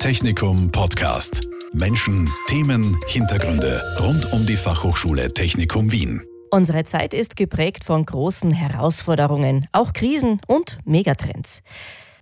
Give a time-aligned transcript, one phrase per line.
[0.00, 1.46] Technikum Podcast.
[1.74, 6.22] Menschen, Themen, Hintergründe rund um die Fachhochschule Technikum Wien.
[6.50, 11.62] Unsere Zeit ist geprägt von großen Herausforderungen, auch Krisen und Megatrends.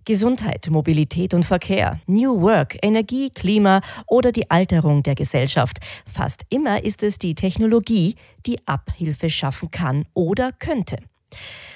[0.04, 5.79] Gesundheit, Mobilität und Verkehr, New Work, Energie, Klima oder die Alterung der Gesellschaft.
[6.04, 10.97] Fast immer ist es die Technologie, die Abhilfe schaffen kann oder könnte.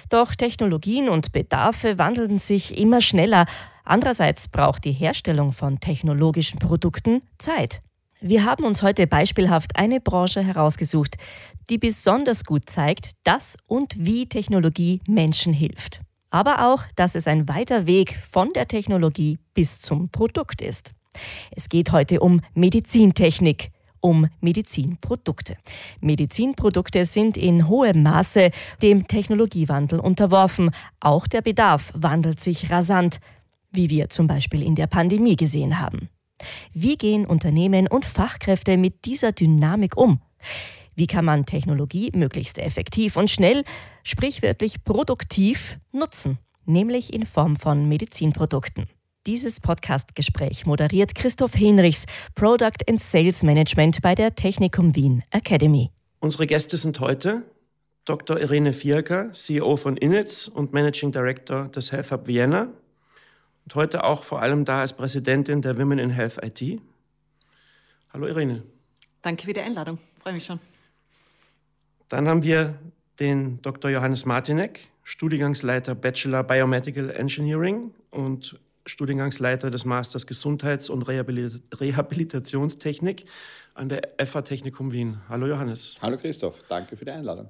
[0.09, 3.47] Doch Technologien und Bedarfe wandeln sich immer schneller.
[3.85, 7.83] Andererseits braucht die Herstellung von technologischen Produkten Zeit.
[8.21, 11.17] Wir haben uns heute beispielhaft eine Branche herausgesucht,
[11.69, 16.01] die besonders gut zeigt, dass und wie Technologie Menschen hilft.
[16.31, 20.93] Aber auch, dass es ein weiter Weg von der Technologie bis zum Produkt ist.
[21.51, 23.71] Es geht heute um Medizintechnik,
[24.01, 25.57] um Medizinprodukte.
[26.01, 28.51] Medizinprodukte sind in hohem Maße
[28.83, 30.71] dem Technologiewandel unterworfen.
[31.01, 33.21] Auch der Bedarf wandelt sich rasant,
[33.73, 36.09] wie wir zum Beispiel in der Pandemie gesehen haben.
[36.73, 40.21] Wie gehen Unternehmen und Fachkräfte mit dieser Dynamik um?
[40.95, 43.65] Wie kann man Technologie möglichst effektiv und schnell,
[44.05, 46.39] sprichwörtlich produktiv, nutzen?
[46.65, 48.87] Nämlich in Form von Medizinprodukten.
[49.27, 55.91] Dieses Podcast-Gespräch moderiert Christoph Henrichs, Product and Sales Management bei der Technikum Wien Academy.
[56.19, 57.43] Unsere Gäste sind heute
[58.05, 58.41] Dr.
[58.41, 62.69] Irene Fielker, CEO von Initz und Managing Director des Health Hub Vienna.
[63.65, 66.81] Und heute auch vor allem da als Präsidentin der Women in Health IT.
[68.13, 68.63] Hallo Irene.
[69.23, 69.99] Danke für die Einladung.
[70.23, 70.59] Freue mich schon.
[72.09, 72.79] Dann haben wir
[73.21, 73.91] den Dr.
[73.91, 83.27] Johannes Martinek, Studiengangsleiter Bachelor Biomedical Engineering und Studiengangsleiter des Masters Gesundheits- und Rehabilitationstechnik
[83.75, 85.21] an der FA Technikum Wien.
[85.29, 85.97] Hallo Johannes.
[86.03, 87.49] Hallo Christoph, danke für die Einladung.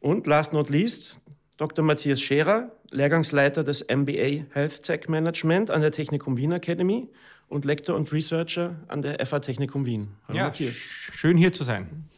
[0.00, 1.20] Und last not least,
[1.60, 1.84] Dr.
[1.84, 7.10] Matthias Scherer, Lehrgangsleiter des MBA Health Tech Management an der Technikum Wien Academy
[7.48, 10.08] und Lektor und Researcher an der FA Technikum Wien.
[10.26, 10.74] Hallo ja, Matthias.
[10.74, 12.08] Schön hier zu sein.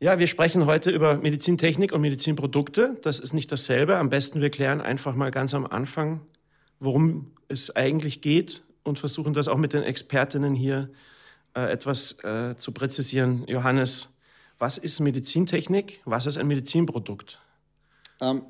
[0.00, 2.96] Ja, wir sprechen heute über Medizintechnik und Medizinprodukte.
[3.02, 3.98] Das ist nicht dasselbe.
[3.98, 6.22] Am besten wir klären einfach mal ganz am Anfang,
[6.80, 10.88] worum es eigentlich geht und versuchen das auch mit den Expertinnen hier
[11.54, 13.44] äh, etwas äh, zu präzisieren.
[13.48, 14.14] Johannes,
[14.62, 16.02] was ist Medizintechnik?
[16.04, 17.40] Was ist ein Medizinprodukt?
[18.20, 18.42] Ähm,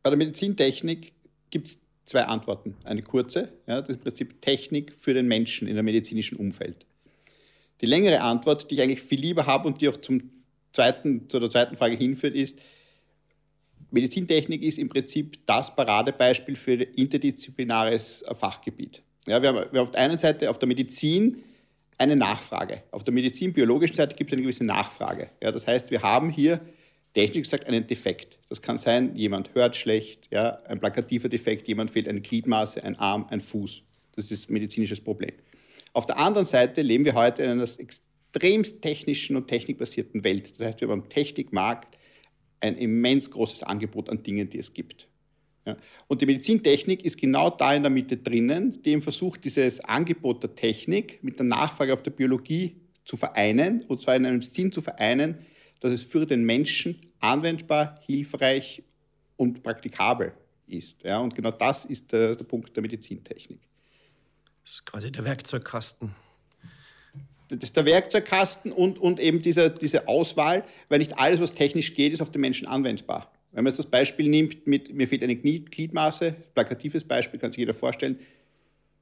[0.00, 1.12] bei der Medizintechnik
[1.50, 2.76] gibt es zwei Antworten.
[2.84, 6.86] Eine kurze, ja, das ist im Prinzip Technik für den Menschen in einem medizinischen Umfeld.
[7.80, 10.30] Die längere Antwort, die ich eigentlich viel lieber habe und die auch zum
[10.72, 12.56] zweiten, zu der zweiten Frage hinführt, ist,
[13.90, 19.02] Medizintechnik ist im Prinzip das Paradebeispiel für interdisziplinares Fachgebiet.
[19.26, 21.42] Ja, wir, haben, wir haben auf der einen Seite auf der Medizin
[22.00, 22.82] eine Nachfrage.
[22.90, 25.30] Auf der medizinbiologischen Seite gibt es eine gewisse Nachfrage.
[25.42, 26.60] Ja, das heißt, wir haben hier
[27.14, 28.38] technisch gesagt einen Defekt.
[28.48, 32.98] Das kann sein, jemand hört schlecht, ja, ein plakativer Defekt, jemand fehlt eine Gliedmaße, ein
[32.98, 33.82] Arm, ein Fuß.
[34.16, 35.32] Das ist ein medizinisches Problem.
[35.92, 40.58] Auf der anderen Seite leben wir heute in einer extremst technischen und technikbasierten Welt.
[40.58, 41.98] Das heißt, wir haben am Technikmarkt
[42.60, 45.06] ein immens großes Angebot an Dingen, die es gibt.
[45.64, 45.76] Ja.
[46.08, 50.42] Und die Medizintechnik ist genau da in der Mitte drinnen, die eben versucht, dieses Angebot
[50.42, 54.72] der Technik mit der Nachfrage auf der Biologie zu vereinen, und zwar in einem Sinn
[54.72, 55.38] zu vereinen,
[55.80, 58.82] dass es für den Menschen anwendbar, hilfreich
[59.36, 60.32] und praktikabel
[60.66, 61.02] ist.
[61.02, 61.18] Ja.
[61.18, 63.60] Und genau das ist der, der Punkt der Medizintechnik.
[64.62, 66.14] Das ist quasi der Werkzeugkasten
[67.56, 71.94] das ist der Werkzeugkasten und, und eben diese, diese Auswahl, weil nicht alles, was technisch
[71.94, 73.30] geht, ist auf den Menschen anwendbar.
[73.52, 77.58] Wenn man jetzt das Beispiel nimmt, mit, mir fehlt eine Gliedmaße, plakatives Beispiel, kann sich
[77.58, 78.18] jeder vorstellen,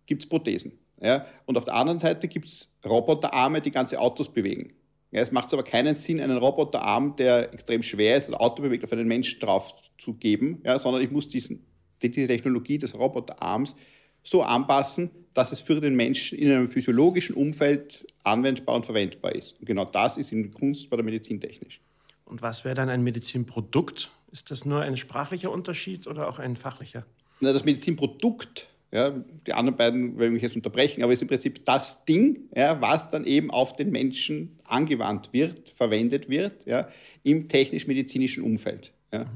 [0.07, 0.73] gibt es Prothesen.
[1.01, 1.27] Ja?
[1.47, 4.73] Und auf der anderen Seite gibt es Roboterarme, die ganze Autos bewegen.
[5.11, 8.85] Ja, es macht aber keinen Sinn, einen Roboterarm, der extrem schwer ist, ein Auto bewegt,
[8.85, 11.65] auf einen Menschen drauf zu geben, ja, sondern ich muss diesen,
[12.03, 13.75] diese Technologie des Roboterarms
[14.23, 19.59] so anpassen, dass es für den Menschen in einem physiologischen Umfeld anwendbar und verwendbar ist.
[19.59, 21.81] Und genau das ist in Kunst bei der Medizin technisch.
[22.27, 24.11] Und was wäre dann ein Medizinprodukt?
[24.31, 27.07] Ist das nur ein sprachlicher Unterschied oder auch ein fachlicher?
[27.41, 29.11] Na, das Medizinprodukt, ja,
[29.47, 33.09] die anderen beiden will ich jetzt unterbrechen, aber ist im Prinzip das Ding, ja, was
[33.09, 36.89] dann eben auf den Menschen angewandt wird, verwendet wird, ja,
[37.23, 38.93] im technisch-medizinischen Umfeld.
[39.13, 39.27] Ja.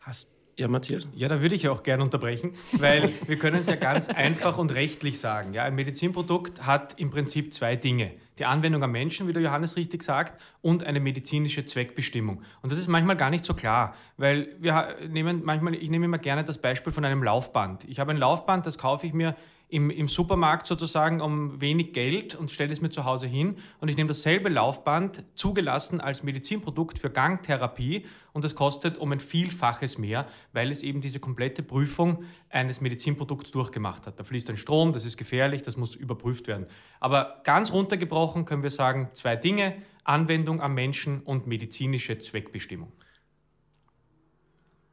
[0.00, 1.08] Hast ja, Matthias?
[1.16, 4.72] Ja, da würde ich auch gerne unterbrechen, weil wir können es ja ganz einfach und
[4.72, 5.52] rechtlich sagen.
[5.52, 8.12] Ja, ein Medizinprodukt hat im Prinzip zwei Dinge.
[8.38, 12.42] Die Anwendung am Menschen, wie der Johannes richtig sagt, und eine medizinische Zweckbestimmung.
[12.62, 16.18] Und das ist manchmal gar nicht so klar, weil wir nehmen manchmal, ich nehme immer
[16.18, 17.84] gerne das Beispiel von einem Laufband.
[17.84, 19.36] Ich habe ein Laufband, das kaufe ich mir
[19.74, 23.88] im, im Supermarkt sozusagen um wenig Geld und stelle es mir zu Hause hin und
[23.88, 29.98] ich nehme dasselbe Laufband, zugelassen als Medizinprodukt für Gangtherapie und das kostet um ein Vielfaches
[29.98, 34.20] mehr, weil es eben diese komplette Prüfung eines Medizinprodukts durchgemacht hat.
[34.20, 36.66] Da fließt ein Strom, das ist gefährlich, das muss überprüft werden.
[37.00, 39.74] Aber ganz runtergebrochen können wir sagen, zwei Dinge,
[40.04, 42.92] Anwendung am Menschen und medizinische Zweckbestimmung.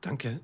[0.01, 0.41] Danke.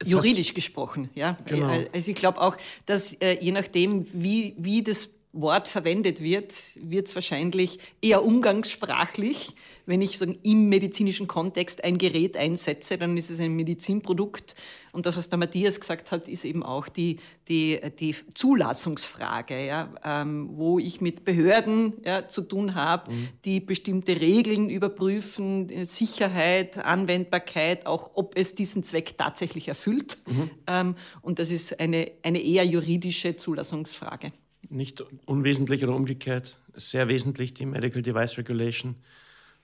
[0.00, 1.38] Jetzt Juridisch gesprochen, ja.
[1.46, 1.72] Genau.
[1.92, 5.08] Also ich glaube auch, dass äh, je nachdem, wie, wie das
[5.40, 9.54] Wort verwendet wird, wird es wahrscheinlich eher umgangssprachlich.
[9.84, 14.56] Wenn ich sagen, im medizinischen Kontext ein Gerät einsetze, dann ist es ein Medizinprodukt.
[14.92, 17.18] Und das, was der Matthias gesagt hat, ist eben auch die,
[17.48, 23.28] die, die Zulassungsfrage, ja, ähm, wo ich mit Behörden ja, zu tun habe, mhm.
[23.44, 30.18] die bestimmte Regeln überprüfen, Sicherheit, Anwendbarkeit, auch ob es diesen Zweck tatsächlich erfüllt.
[30.26, 30.50] Mhm.
[30.66, 34.32] Ähm, und das ist eine, eine eher juridische Zulassungsfrage
[34.70, 38.96] nicht unwesentlich oder umgekehrt, sehr wesentlich die Medical Device Regulation.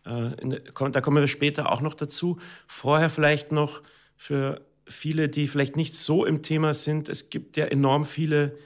[0.04, 2.38] Äh, da kommen wir später auch noch dazu.
[2.66, 3.82] Vorher vielleicht noch
[4.16, 8.56] für viele, die vielleicht nicht so im Thema sind, es gibt ja enorm viele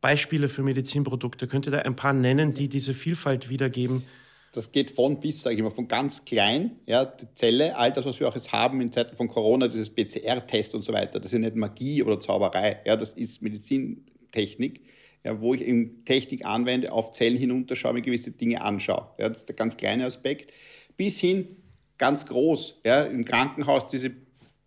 [0.00, 1.46] Beispiele für Medizinprodukte.
[1.46, 4.04] Könnt ihr da ein paar nennen, die diese Vielfalt wiedergeben?
[4.52, 8.04] Das geht von bis, sage ich mal, von ganz klein, ja, die Zelle, all das,
[8.04, 11.32] was wir auch jetzt haben in Zeiten von Corona, dieses PCR-Test und so weiter, das
[11.32, 14.80] ist nicht Magie oder Zauberei, ja, das ist Medizintechnik
[15.24, 19.08] ja, wo ich eben Technik anwende, auf Zellen hinunterschaue, mir gewisse Dinge anschaue.
[19.18, 20.52] Ja, das ist der ganz kleine Aspekt.
[20.96, 21.56] Bis hin
[21.98, 24.10] ganz groß, ja, im Krankenhaus diese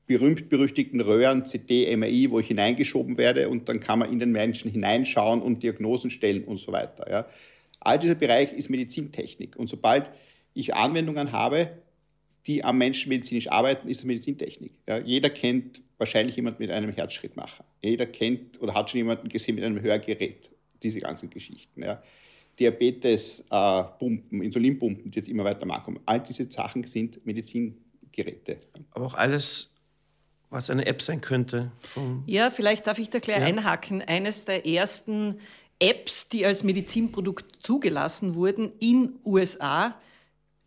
[0.05, 4.69] berühmt-berüchtigten Röhren, CT, MRI, wo ich hineingeschoben werde und dann kann man in den Menschen
[4.69, 7.09] hineinschauen und Diagnosen stellen und so weiter.
[7.09, 7.25] Ja.
[7.79, 9.55] All dieser Bereich ist Medizintechnik.
[9.55, 10.09] Und sobald
[10.53, 11.71] ich Anwendungen habe,
[12.47, 14.73] die am Menschen medizinisch arbeiten, ist Medizintechnik.
[14.87, 17.63] Ja, jeder kennt wahrscheinlich jemand mit einem Herzschrittmacher.
[17.81, 20.49] Jeder kennt oder hat schon jemanden gesehen mit einem Hörgerät.
[20.81, 21.81] Diese ganzen Geschichten.
[21.81, 22.03] Ja.
[22.59, 25.99] Diabetes-Pumpen, äh, Insulinpumpen, die jetzt immer weiter nachkommen.
[26.05, 28.57] All diese Sachen sind Medizingeräte.
[28.91, 29.73] Aber auch alles,
[30.49, 31.71] was eine App sein könnte.
[32.25, 33.45] Ja, vielleicht darf ich da gleich ja.
[33.45, 34.01] einhaken.
[34.01, 35.39] Eines der ersten
[35.79, 39.99] Apps, die als Medizinprodukt zugelassen wurden in USA,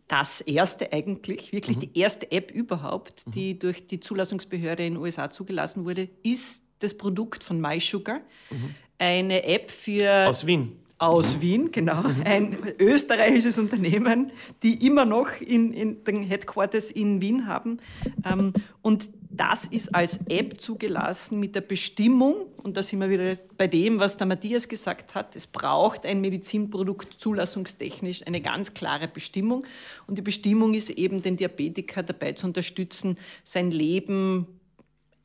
[0.09, 1.81] das erste eigentlich, wirklich mhm.
[1.81, 3.31] die erste App überhaupt, mhm.
[3.33, 8.21] die durch die Zulassungsbehörde in den USA zugelassen wurde, ist das Produkt von MySugar.
[8.51, 8.75] Mhm.
[8.99, 10.29] Eine App für.
[10.29, 10.79] Aus Wien.
[10.99, 11.43] Aus.
[11.43, 12.03] Wien, genau.
[12.03, 12.23] Mhm.
[12.25, 14.33] Ein österreichisches Unternehmen,
[14.63, 17.79] die immer noch in, in den Headquarters in Wien haben.
[18.25, 23.37] Ähm, und das ist als App zugelassen mit der Bestimmung, und da sind wir wieder
[23.57, 29.09] bei dem, was der Matthias gesagt hat, es braucht ein Medizinprodukt zulassungstechnisch eine ganz klare
[29.09, 29.67] Bestimmung.
[30.07, 34.47] Und die Bestimmung ist eben, den Diabetiker dabei zu unterstützen, sein Leben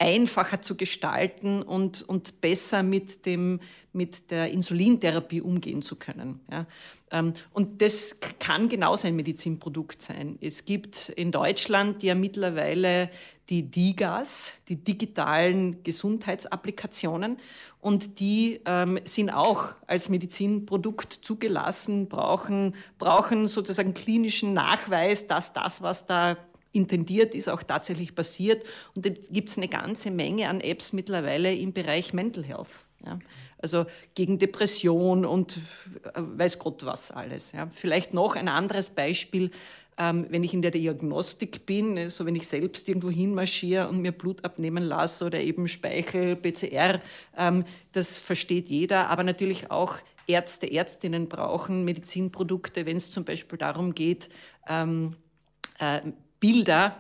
[0.02, 3.60] einfacher zu gestalten und, und besser mit, dem,
[3.94, 6.40] mit der Insulintherapie umgehen zu können.
[6.52, 6.66] Ja.
[7.12, 10.40] Ähm, und das kann genauso ein Medizinprodukt sein.
[10.42, 13.12] Es gibt in Deutschland ja mittlerweile
[13.50, 17.38] die DIGAS, die digitalen Gesundheitsapplikationen,
[17.80, 25.82] und die ähm, sind auch als Medizinprodukt zugelassen, brauchen, brauchen sozusagen klinischen Nachweis, dass das,
[25.82, 26.38] was da
[26.72, 28.66] intendiert ist, auch tatsächlich passiert.
[28.96, 32.86] Und da gibt es eine ganze Menge an Apps mittlerweile im Bereich Mental Health.
[33.06, 33.20] Ja.
[33.58, 33.86] Also
[34.16, 35.58] gegen Depression und
[36.04, 37.52] äh, weiß Gott was alles.
[37.52, 37.70] Ja.
[37.72, 39.52] Vielleicht noch ein anderes Beispiel,
[39.98, 44.02] ähm, wenn ich in der Diagnostik bin, so also wenn ich selbst irgendwo hinmarschiere und
[44.02, 47.02] mir Blut abnehmen lasse oder eben Speichel, PCR,
[47.38, 53.58] ähm, das versteht jeder, aber natürlich auch Ärzte, Ärztinnen brauchen Medizinprodukte, wenn es zum Beispiel
[53.58, 54.30] darum geht,
[54.68, 55.16] ähm,
[55.80, 56.02] äh,
[56.42, 57.00] Bilder,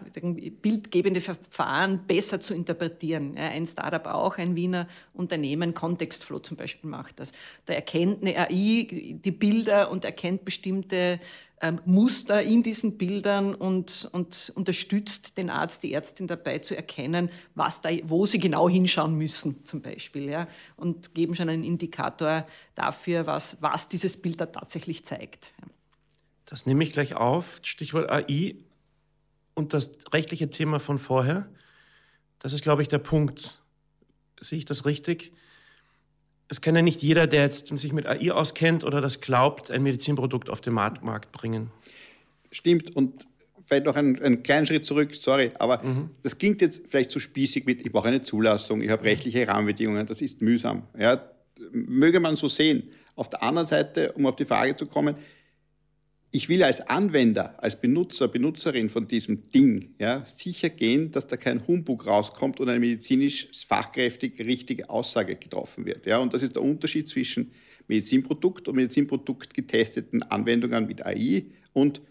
[0.62, 3.36] bildgebende Verfahren besser zu interpretieren.
[3.36, 7.32] Ein Startup auch, ein Wiener Unternehmen, Contextflow zum Beispiel macht das.
[7.66, 11.20] Da erkennt eine AI die Bilder und erkennt bestimmte
[11.60, 17.32] ähm, Muster in diesen Bildern und, und unterstützt den Arzt, die Ärztin dabei zu erkennen,
[17.56, 20.30] was da, wo sie genau hinschauen müssen zum Beispiel.
[20.30, 22.46] Ja, und geben schon einen Indikator
[22.76, 25.56] dafür, was, was dieses Bild da tatsächlich zeigt.
[26.46, 27.60] Das nehme ich gleich auf.
[27.64, 28.56] Stichwort AI
[29.54, 31.50] und das rechtliche Thema von vorher,
[32.40, 33.62] das ist, glaube ich, der Punkt.
[34.40, 35.34] Sehe ich das richtig?
[36.48, 39.84] Es kann ja nicht jeder, der jetzt sich mit AI auskennt oder das glaubt, ein
[39.84, 41.72] Medizinprodukt auf den Markt bringen.
[42.52, 42.96] Stimmt.
[42.96, 43.28] Und
[43.72, 46.10] vielleicht noch einen, einen kleinen Schritt zurück, sorry, aber mhm.
[46.24, 50.06] das klingt jetzt vielleicht zu spießig mit, ich brauche eine Zulassung, ich habe rechtliche Rahmenbedingungen,
[50.06, 50.84] das ist mühsam.
[51.00, 51.24] Ja,
[51.72, 52.90] möge man so sehen.
[53.16, 55.16] Auf der anderen Seite, um auf die Frage zu kommen,
[56.34, 61.36] ich will als Anwender, als Benutzer, Benutzerin von diesem Ding ja, sicher gehen, dass da
[61.36, 66.06] kein Humbug rauskommt und eine medizinisch fachkräftig richtige Aussage getroffen wird.
[66.06, 66.20] Ja.
[66.20, 67.52] Und das ist der Unterschied zwischen
[67.88, 72.02] Medizinprodukt und Medizinprodukt getesteten Anwendungen mit AI und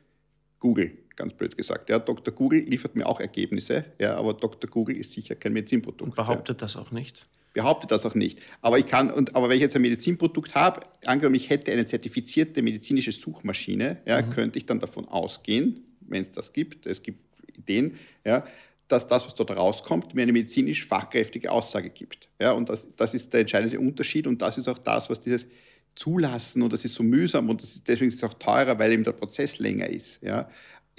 [0.58, 1.90] Google, ganz blöd gesagt.
[1.90, 2.32] Ja, Dr.
[2.34, 4.70] Google liefert mir auch Ergebnisse, ja, aber Dr.
[4.70, 6.02] Google ist sicher kein Medizinprodukt.
[6.02, 6.66] Und behauptet ja.
[6.66, 7.26] das auch nicht?
[7.52, 8.38] Behauptet das auch nicht.
[8.62, 11.84] Aber ich kann, und, aber wenn ich jetzt ein Medizinprodukt habe, angenommen, ich hätte eine
[11.84, 14.30] zertifizierte medizinische Suchmaschine, ja, mhm.
[14.30, 17.20] könnte ich dann davon ausgehen, wenn es das gibt, es gibt
[17.56, 18.44] Ideen, ja,
[18.90, 22.28] dass das, was dort rauskommt, mir eine medizinisch fachkräftige Aussage gibt.
[22.40, 25.46] Ja, und das, das ist der entscheidende Unterschied und das ist auch das, was dieses
[25.94, 29.04] Zulassen und das ist so mühsam und ist, deswegen ist es auch teurer, weil eben
[29.04, 30.20] der Prozess länger ist.
[30.22, 30.48] Ja,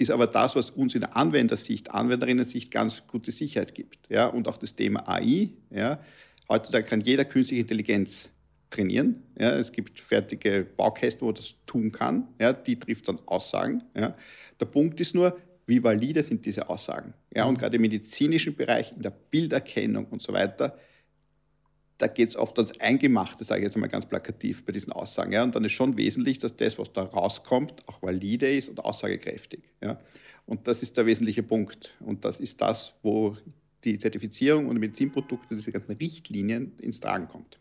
[0.02, 4.08] ist aber das, was uns in der Anwendersicht, Anwenderinnen-Sicht ganz gute Sicherheit gibt.
[4.08, 5.50] Ja, und auch das Thema AI.
[5.70, 6.00] Ja,
[6.48, 8.30] heutzutage kann jeder künstliche Intelligenz
[8.70, 9.22] trainieren.
[9.38, 12.28] Ja, es gibt fertige Baukästen, wo das tun kann.
[12.40, 13.82] Ja, die trifft dann Aussagen.
[13.96, 14.16] Ja.
[14.60, 17.14] Der Punkt ist nur, wie valide sind diese Aussagen?
[17.34, 20.76] Ja, und gerade im medizinischen Bereich, in der Bilderkennung und so weiter,
[22.02, 25.30] da geht es oft ans Eingemachte, sage ich jetzt mal ganz plakativ bei diesen Aussagen.
[25.30, 28.80] Ja, und dann ist schon wesentlich, dass das, was da rauskommt, auch valide ist und
[28.80, 29.60] aussagekräftig.
[29.80, 30.00] Ja.
[30.44, 31.94] Und das ist der wesentliche Punkt.
[32.00, 33.36] Und das ist das, wo
[33.84, 37.60] die Zertifizierung und Medizinprodukte, diese ganzen Richtlinien ins Tragen kommt.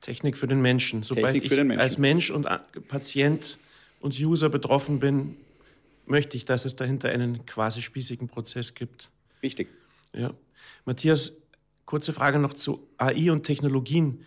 [0.00, 1.04] Technik für den Menschen.
[1.04, 1.80] Sobald Technik ich Menschen.
[1.80, 2.48] als Mensch und
[2.88, 3.60] Patient
[4.00, 5.36] und User betroffen bin,
[6.06, 9.12] möchte ich, dass es dahinter einen quasi spießigen Prozess gibt.
[9.44, 9.68] Richtig.
[10.12, 10.34] Ja.
[10.84, 11.40] Matthias,
[11.86, 14.22] kurze Frage noch zu AI und Technologien.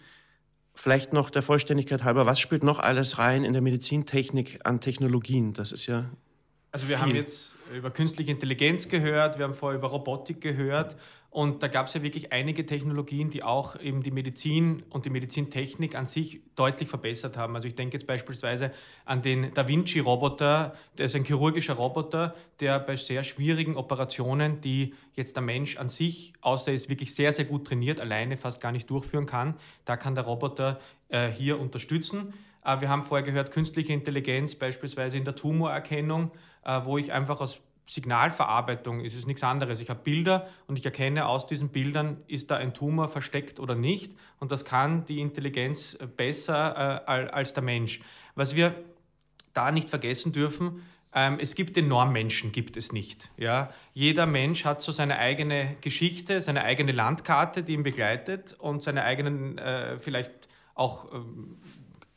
[0.73, 5.53] Vielleicht noch der Vollständigkeit halber, was spielt noch alles rein in der Medizintechnik an Technologien?
[5.53, 6.09] Das ist ja
[6.71, 7.05] also wir viel.
[7.05, 10.95] haben jetzt über künstliche Intelligenz gehört, wir haben vorher über Robotik gehört
[11.31, 15.11] und da gab es ja wirklich einige Technologien, die auch eben die Medizin und die
[15.11, 17.55] Medizintechnik an sich deutlich verbessert haben.
[17.55, 18.71] Also ich denke jetzt beispielsweise
[19.05, 24.95] an den Da Vinci-Roboter, der ist ein chirurgischer Roboter, der bei sehr schwierigen Operationen, die
[25.13, 28.59] jetzt der Mensch an sich, außer er ist wirklich sehr, sehr gut trainiert, alleine fast
[28.59, 32.33] gar nicht durchführen kann, da kann der Roboter äh, hier unterstützen.
[32.69, 36.31] Äh, wir haben vorher gehört, künstliche Intelligenz beispielsweise in der Tumorerkennung,
[36.63, 39.79] äh, wo ich einfach aus Signalverarbeitung ist es nichts anderes.
[39.79, 43.73] Ich habe Bilder und ich erkenne aus diesen Bildern, ist da ein Tumor versteckt oder
[43.73, 44.13] nicht.
[44.39, 47.99] Und das kann die Intelligenz äh, besser als der Mensch.
[48.35, 48.75] Was wir
[49.55, 50.83] da nicht vergessen dürfen,
[51.15, 53.31] ähm, es gibt den Normmenschen, gibt es nicht.
[53.37, 53.73] Ja?
[53.95, 59.03] Jeder Mensch hat so seine eigene Geschichte, seine eigene Landkarte, die ihn begleitet und seine
[59.03, 61.57] eigenen äh, vielleicht auch ähm,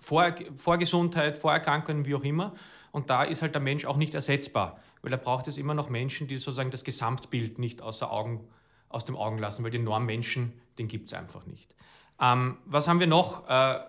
[0.02, 2.54] Vor Vorgesundheit, Vorerkrankungen, wie auch immer.
[2.90, 5.88] Und da ist halt der Mensch auch nicht ersetzbar, weil da braucht es immer noch
[5.88, 8.46] Menschen, die sozusagen das Gesamtbild nicht außer Augen,
[8.88, 11.74] aus dem Augen lassen, weil den Normmenschen, den gibt es einfach nicht.
[12.20, 13.48] Ähm, was haben wir noch?
[13.48, 13.80] Äh,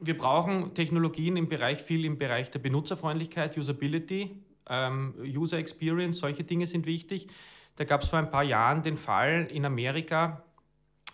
[0.00, 6.44] wir brauchen Technologien im Bereich, viel im Bereich der Benutzerfreundlichkeit, Usability, ähm, User Experience, solche
[6.44, 7.28] Dinge sind wichtig.
[7.76, 10.42] Da gab es vor ein paar Jahren den Fall in Amerika,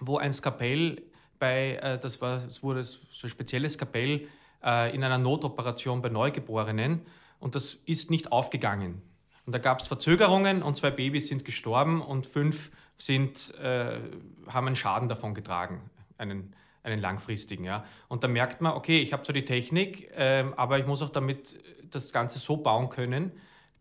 [0.00, 1.02] wo ein Skapell
[1.38, 4.28] bei, äh, das war, es wurde so ein spezielles Skapell
[4.64, 7.02] äh, in einer Notoperation bei Neugeborenen
[7.38, 9.02] und das ist nicht aufgegangen.
[9.46, 14.00] Und da gab es Verzögerungen und zwei Babys sind gestorben und fünf sind, äh,
[14.48, 17.64] haben einen Schaden davon getragen, einen, einen langfristigen.
[17.64, 17.84] Ja.
[18.08, 21.10] Und da merkt man, okay, ich habe zwar die Technik, äh, aber ich muss auch
[21.10, 21.58] damit
[21.90, 23.32] das Ganze so bauen können,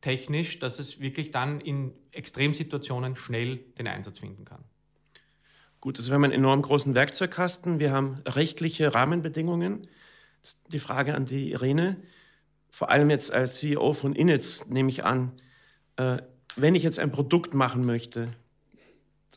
[0.01, 4.63] technisch, dass es wirklich dann in Extremsituationen schnell den Einsatz finden kann.
[5.79, 9.87] Gut, also wir haben einen enorm großen Werkzeugkasten, wir haben rechtliche Rahmenbedingungen.
[10.67, 11.97] Die Frage an die Irene
[12.73, 15.31] vor allem jetzt als CEO von Initz nehme ich an,
[15.97, 16.17] äh,
[16.55, 18.29] wenn ich jetzt ein Produkt machen möchte,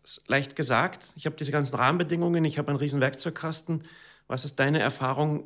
[0.01, 3.85] das ist leicht gesagt, ich habe diese ganzen Rahmenbedingungen, ich habe einen riesen Werkzeugkasten.
[4.27, 5.45] Was ist deine Erfahrung?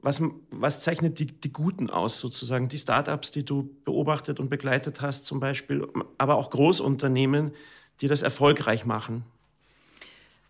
[0.00, 0.20] Was,
[0.50, 2.68] was zeichnet die, die Guten aus, sozusagen?
[2.68, 5.86] Die Startups, die du beobachtet und begleitet hast, zum Beispiel,
[6.18, 7.52] aber auch Großunternehmen,
[8.00, 9.24] die das erfolgreich machen?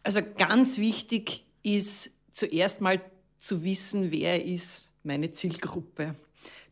[0.04, 3.02] Also ganz wichtig ist zuerst mal
[3.42, 6.14] zu wissen, wer ist meine Zielgruppe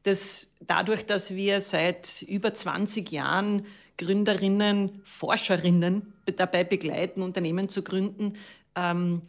[0.03, 3.67] dass dadurch, dass wir seit über 20 Jahren
[3.99, 8.35] Gründerinnen, Forscherinnen dabei begleiten, Unternehmen zu gründen,
[8.75, 9.23] ähm,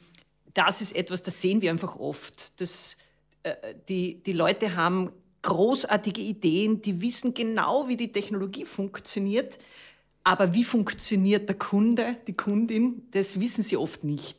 [0.54, 2.60] das ist etwas, das sehen wir einfach oft.
[2.60, 2.98] Dass,
[3.44, 9.58] äh, die, die Leute haben großartige Ideen, die wissen genau, wie die Technologie funktioniert,
[10.24, 14.38] aber wie funktioniert der Kunde, die Kundin, das wissen sie oft nicht.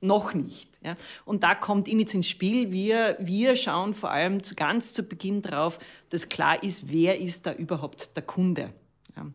[0.00, 0.68] Noch nicht.
[0.84, 0.96] Ja.
[1.24, 2.72] Und da kommt Initz ins Spiel.
[2.72, 5.78] Wir, wir schauen vor allem zu, ganz zu Beginn darauf,
[6.10, 8.72] dass klar ist, wer ist da überhaupt der Kunde.
[9.16, 9.26] Ja.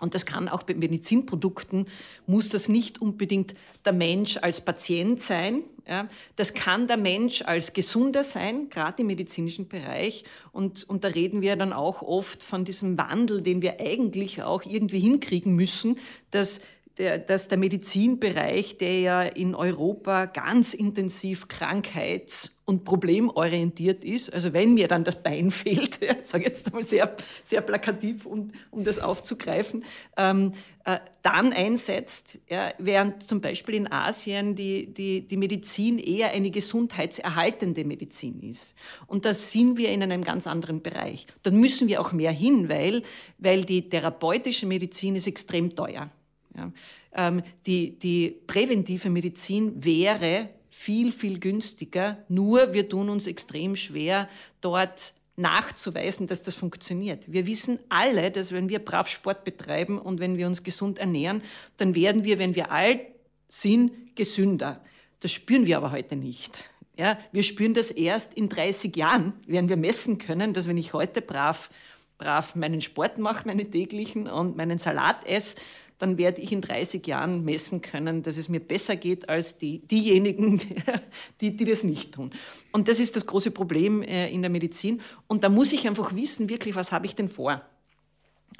[0.00, 1.86] Und das kann auch bei Medizinprodukten,
[2.26, 7.72] muss das nicht unbedingt der Mensch als Patient sein, Ja, das kann der Mensch als
[7.72, 10.24] gesunder sein, gerade im medizinischen Bereich.
[10.52, 14.64] Und, und da reden wir dann auch oft von diesem Wandel, den wir eigentlich auch
[14.64, 15.98] irgendwie hinkriegen müssen,
[16.30, 16.60] dass
[16.98, 24.52] der, dass der Medizinbereich, der ja in Europa ganz intensiv krankheits- und problemorientiert ist, also
[24.52, 28.84] wenn mir dann das Bein fehlt, ja, sage jetzt mal sehr, sehr plakativ, um, um
[28.84, 29.84] das aufzugreifen,
[30.16, 30.52] ähm,
[30.84, 36.50] äh, dann einsetzt, ja, während zum Beispiel in Asien die, die, die Medizin eher eine
[36.50, 38.74] gesundheitserhaltende Medizin ist.
[39.06, 41.26] Und da sind wir in einem ganz anderen Bereich.
[41.42, 43.02] Dann müssen wir auch mehr hin, weil,
[43.38, 46.10] weil die therapeutische Medizin ist extrem teuer.
[46.58, 46.72] Ja.
[47.14, 54.28] Ähm, die, die präventive Medizin wäre viel, viel günstiger, nur wir tun uns extrem schwer,
[54.60, 57.32] dort nachzuweisen, dass das funktioniert.
[57.32, 61.42] Wir wissen alle, dass wenn wir brav Sport betreiben und wenn wir uns gesund ernähren,
[61.76, 63.00] dann werden wir, wenn wir alt
[63.46, 64.82] sind, gesünder.
[65.20, 66.70] Das spüren wir aber heute nicht.
[66.98, 70.92] Ja, wir spüren das erst in 30 Jahren, werden wir messen können, dass wenn ich
[70.92, 71.70] heute brav,
[72.18, 75.56] brav meinen Sport mache, meine täglichen und meinen Salat esse,
[75.98, 79.80] dann werde ich in 30 Jahren messen können, dass es mir besser geht als die,
[79.80, 80.60] diejenigen,
[81.40, 82.30] die, die das nicht tun.
[82.72, 85.00] Und das ist das große Problem äh, in der Medizin.
[85.26, 87.62] Und da muss ich einfach wissen, wirklich, was habe ich denn vor?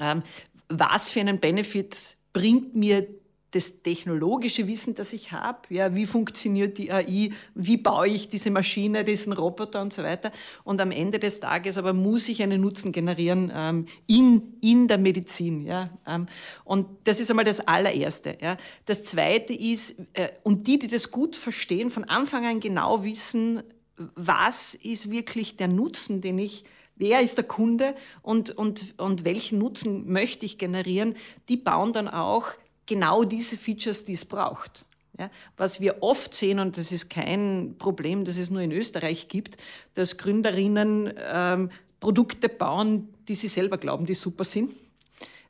[0.01, 0.23] Ähm,
[0.69, 3.07] was für einen Benefit bringt mir
[3.53, 8.51] das technologische Wissen, das ich habe, ja, wie funktioniert die AI, wie baue ich diese
[8.51, 10.33] Maschine, diesen Roboter und so weiter.
[10.65, 14.99] Und am Ende des Tages aber muss ich einen Nutzen generieren ähm, in, in der
[14.99, 15.65] Medizin.
[15.65, 16.27] Ja, ähm,
[16.65, 18.37] und das ist einmal das allererste.
[18.41, 18.59] Ja.
[18.85, 23.63] Das zweite ist, äh, und die, die das gut verstehen, von Anfang an genau wissen,
[23.97, 26.65] was ist wirklich der Nutzen, den ich
[27.01, 31.15] Wer ist der Kunde und, und, und welchen Nutzen möchte ich generieren?
[31.49, 32.49] Die bauen dann auch
[32.89, 34.85] genau diese Features, die es braucht.
[35.17, 39.29] Ja, was wir oft sehen, und das ist kein Problem, das es nur in Österreich
[39.29, 39.57] gibt,
[39.95, 44.71] dass Gründerinnen ähm, Produkte bauen, die sie selber glauben, die super sind,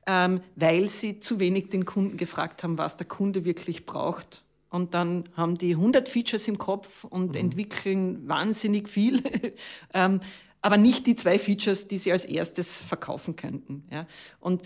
[0.06, 4.44] ähm, weil sie zu wenig den Kunden gefragt haben, was der Kunde wirklich braucht.
[4.70, 7.36] Und dann haben die 100 Features im Kopf und mhm.
[7.36, 9.22] entwickeln wahnsinnig viel,
[9.94, 10.20] ähm,
[10.60, 13.84] aber nicht die zwei Features, die sie als erstes verkaufen könnten.
[13.92, 14.06] Ja.
[14.40, 14.62] Und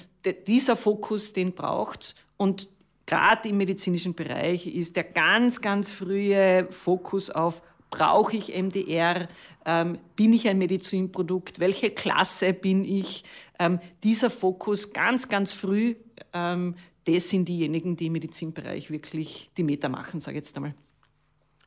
[0.47, 2.69] dieser Fokus, den braucht und
[3.07, 9.29] gerade im medizinischen Bereich ist der ganz, ganz frühe Fokus auf brauche ich MDR,
[9.67, 13.23] ähm, bin ich ein Medizinprodukt, welche Klasse bin ich.
[13.59, 15.95] Ähm, dieser Fokus ganz, ganz früh,
[16.33, 16.75] ähm,
[17.05, 20.75] das sind diejenigen, die im Medizinbereich wirklich die Meter machen, sage ich jetzt einmal.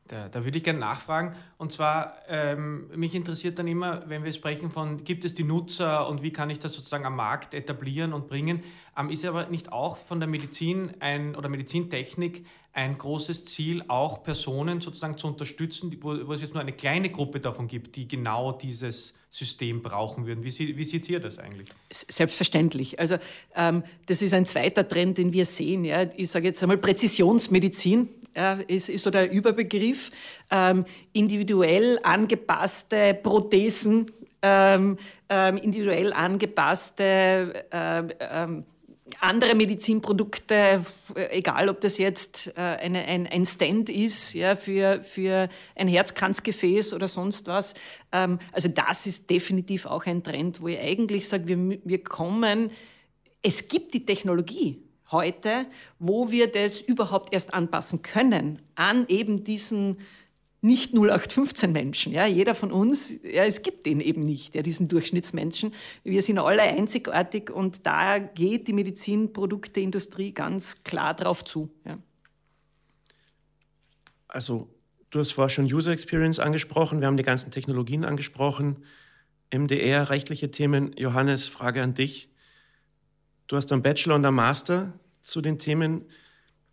[0.08, 1.34] Da, da, würde ich gerne nachfragen.
[1.58, 6.08] Und zwar, ähm, mich interessiert dann immer, wenn wir sprechen von, gibt es die Nutzer
[6.08, 8.62] und wie kann ich das sozusagen am Markt etablieren und bringen,
[8.96, 14.22] ähm, ist aber nicht auch von der Medizin ein, oder Medizintechnik ein großes Ziel, auch
[14.22, 18.06] Personen sozusagen zu unterstützen, wo, wo es jetzt nur eine kleine Gruppe davon gibt, die
[18.06, 20.44] genau dieses System brauchen würden.
[20.44, 21.68] Wie, wie sieht ihr das eigentlich?
[21.90, 22.98] Selbstverständlich.
[22.98, 23.16] Also
[23.54, 25.84] ähm, das ist ein zweiter Trend, den wir sehen.
[25.84, 26.06] Ja.
[26.16, 28.08] Ich sage jetzt einmal Präzisionsmedizin
[28.68, 30.10] ist, ist so der Überbegriff.
[30.50, 34.10] Ähm, individuell angepasste Prothesen,
[34.42, 38.64] ähm, ähm individuell angepasste äh, ähm,
[39.20, 40.82] andere Medizinprodukte,
[41.30, 46.92] egal ob das jetzt äh, eine, ein, ein Stand ist ja, für, für ein Herzkranzgefäß
[46.92, 47.74] oder sonst was.
[48.12, 52.70] Ähm, also das ist definitiv auch ein Trend, wo ich eigentlich sage, wir, wir kommen,
[53.42, 55.66] es gibt die Technologie heute,
[55.98, 59.98] wo wir das überhaupt erst anpassen können an eben diesen
[60.62, 62.12] nicht 0815 Menschen.
[62.12, 65.72] Ja, jeder von uns, ja, es gibt den eben nicht, ja, diesen Durchschnittsmenschen.
[66.02, 71.70] Wir sind alle einzigartig und da geht die Medizinprodukteindustrie ganz klar drauf zu.
[71.84, 71.98] Ja.
[74.28, 74.68] Also,
[75.10, 78.84] du hast vorher schon User Experience angesprochen, wir haben die ganzen Technologien angesprochen.
[79.54, 80.92] MDR, rechtliche Themen.
[80.96, 82.28] Johannes, Frage an dich.
[83.46, 86.04] Du hast einen Bachelor und einen Master zu den Themen.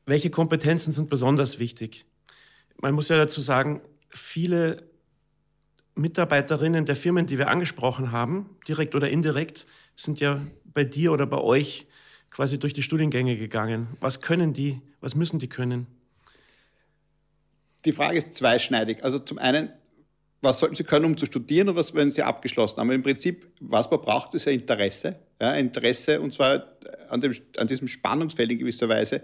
[0.06, 2.06] Welche Kompetenzen sind besonders wichtig?
[2.82, 4.90] Man muss ja dazu sagen, viele
[5.96, 11.28] Mitarbeiterinnen der Firmen, die wir angesprochen haben, direkt oder indirekt, sind ja bei dir oder
[11.28, 11.88] bei euch
[12.32, 13.88] quasi durch die Studiengänge gegangen.
[14.00, 14.82] Was können die?
[15.02, 15.86] Was müssen die können?
[17.86, 19.04] Die Frage ist zweischneidig.
[19.04, 19.70] Also zum einen,
[20.44, 22.92] was sollten sie können, um zu studieren und was, wenn sie abgeschlossen haben?
[22.92, 25.16] im Prinzip, was man braucht, ist ja Interesse.
[25.42, 26.68] Ja, Interesse und zwar
[27.10, 29.24] an, dem, an diesem Spannungsfeld in gewisser Weise,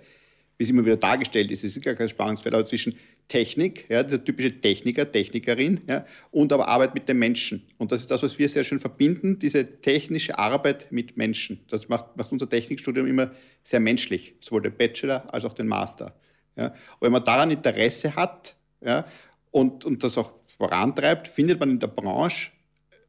[0.58, 1.63] wie es immer wieder dargestellt ist.
[1.63, 2.95] Es ist gar kein Spannungsfeld, aber zwischen
[3.27, 7.67] Technik, ja, dieser typische Techniker, Technikerin, ja, und aber Arbeit mit den Menschen.
[7.77, 11.60] Und das ist das, was wir sehr schön verbinden, diese technische Arbeit mit Menschen.
[11.69, 13.32] Das macht, macht unser Technikstudium immer
[13.63, 16.15] sehr menschlich, sowohl den Bachelor als auch den Master.
[16.58, 16.67] Ja.
[16.67, 19.05] Und wenn man daran Interesse hat ja,
[19.51, 22.52] und, und das auch vorantreibt, findet man in der Branche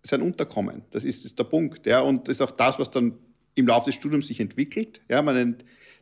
[0.03, 0.83] sein Unterkommen.
[0.91, 1.85] Das ist, ist der Punkt.
[1.87, 2.01] Ja.
[2.01, 3.19] Und das ist auch das, was dann
[3.55, 5.03] im Laufe des Studiums sich entwickelt.
[5.09, 5.57] Ja, man,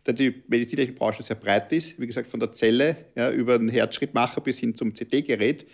[0.04, 3.68] da die medizinische Branche sehr breit ist, wie gesagt, von der Zelle ja, über den
[3.68, 5.66] Herzschrittmacher bis hin zum CT-Gerät,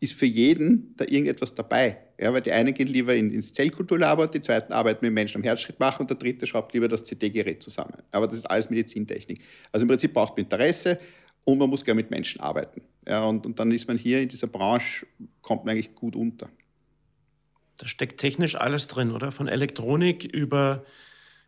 [0.00, 1.98] ist für jeden da irgendetwas dabei.
[2.20, 5.42] Ja, weil die einen gehen lieber in, ins Zellkulturlabor, die zweiten arbeiten mit Menschen am
[5.42, 7.98] Herzschrittmacher und der dritte schraubt lieber das CT-Gerät zusammen.
[8.12, 9.38] Aber das ist alles Medizintechnik.
[9.72, 10.98] Also im Prinzip braucht man Interesse
[11.44, 12.82] und man muss gerne mit Menschen arbeiten.
[13.08, 15.06] Ja, und, und dann ist man hier in dieser Branche,
[15.40, 16.50] kommt man eigentlich gut unter.
[17.78, 19.32] Da steckt technisch alles drin, oder?
[19.32, 20.84] Von Elektronik über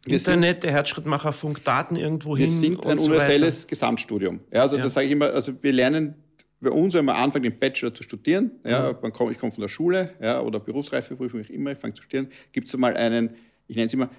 [0.04, 2.46] wir Internet, der Herzschrittmacher, Funkdaten irgendwo hin.
[2.46, 4.40] Wir sind ein so universelles Gesamtstudium.
[4.50, 4.84] Ja, also ja.
[4.84, 6.14] das sage ich immer, also wir lernen
[6.60, 9.08] bei uns, wenn man anfängt, den Bachelor zu studieren, ja, mhm.
[9.30, 12.68] ich komme von der Schule ja, oder Berufsreifeprüfung, ich immer, ich fange zu studieren, gibt
[12.68, 13.34] es mal einen,
[13.66, 14.10] ich nenne es immer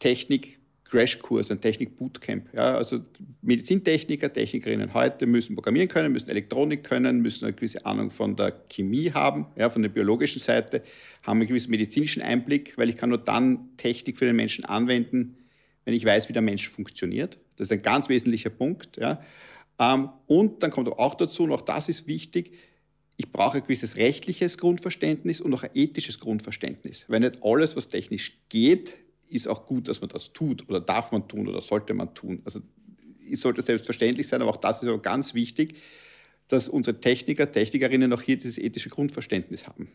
[0.00, 2.54] Technik- Crashkurs, ein Technik-Bootcamp.
[2.54, 3.00] Ja, also
[3.42, 8.52] Medizintechniker, Technikerinnen heute müssen programmieren können, müssen Elektronik können, müssen eine gewisse Ahnung von der
[8.68, 10.82] Chemie haben, ja, von der biologischen Seite,
[11.22, 15.36] haben einen gewissen medizinischen Einblick, weil ich kann nur dann Technik für den Menschen anwenden,
[15.84, 17.38] wenn ich weiß, wie der Mensch funktioniert.
[17.56, 18.96] Das ist ein ganz wesentlicher Punkt.
[18.96, 19.20] Ja.
[19.78, 22.52] Ähm, und dann kommt auch dazu, und auch das ist wichtig,
[23.16, 27.04] ich brauche ein gewisses rechtliches Grundverständnis und auch ein ethisches Grundverständnis.
[27.08, 28.94] Weil nicht alles, was technisch geht,
[29.28, 32.42] ist auch gut, dass man das tut oder darf man tun oder sollte man tun.
[32.44, 32.60] Also
[33.30, 35.78] es sollte selbstverständlich sein, aber auch das ist aber ganz wichtig,
[36.48, 39.90] dass unsere Techniker, Technikerinnen auch hier dieses ethische Grundverständnis haben.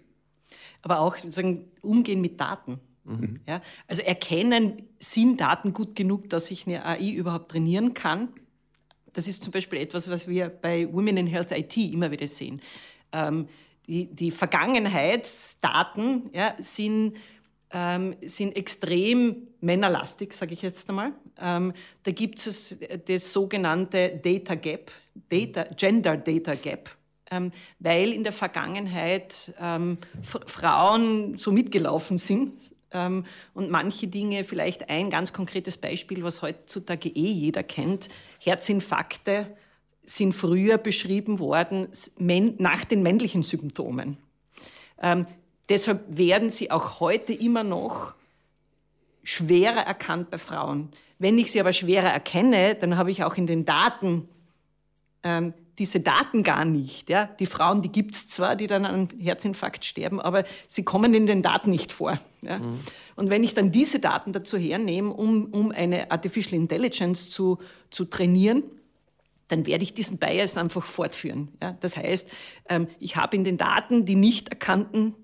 [0.82, 2.80] Aber auch sozusagen umgehen mit Daten.
[3.04, 3.40] Mhm.
[3.48, 8.30] Ja, also erkennen, sind Daten gut genug, dass ich eine AI überhaupt trainieren kann?
[9.14, 12.62] Das ist zum Beispiel etwas, was wir bei Women in Health IT immer wieder sehen.
[13.12, 13.48] Ähm,
[13.88, 17.16] die, die Vergangenheitsdaten ja, sind
[17.74, 21.14] ähm, sind extrem männerlastig, sage ich jetzt einmal.
[21.40, 24.92] Ähm, da gibt es das sogenannte Data Gap,
[25.30, 26.90] Data, Gender Data Gap,
[27.30, 32.54] ähm, weil in der Vergangenheit ähm, Frauen so mitgelaufen sind.
[32.92, 39.56] Ähm, und manche Dinge, vielleicht ein ganz konkretes Beispiel, was heutzutage eh jeder kennt, Herzinfarkte
[40.04, 44.18] sind früher beschrieben worden nach den männlichen Symptomen.
[45.70, 48.14] Deshalb werden sie auch heute immer noch
[49.24, 50.90] schwerer erkannt bei Frauen.
[51.20, 54.28] Wenn ich sie aber schwerer erkenne, dann habe ich auch in den Daten
[55.24, 57.10] ähm, diese Daten gar nicht.
[57.10, 57.26] Ja?
[57.26, 61.14] Die Frauen, die gibt es zwar, die dann an einem Herzinfarkt sterben, aber sie kommen
[61.14, 62.20] in den Daten nicht vor.
[62.42, 62.60] Ja?
[62.60, 62.80] Mhm.
[63.16, 67.58] Und wenn ich dann diese Daten dazu hernehme, um, um eine Artificial Intelligence zu,
[67.90, 68.64] zu trainieren,
[69.48, 71.50] dann werde ich diesen Bias einfach fortführen.
[71.62, 71.76] Ja?
[71.80, 72.28] Das heißt,
[72.70, 75.16] ähm, ich habe in den Daten die nicht erkannten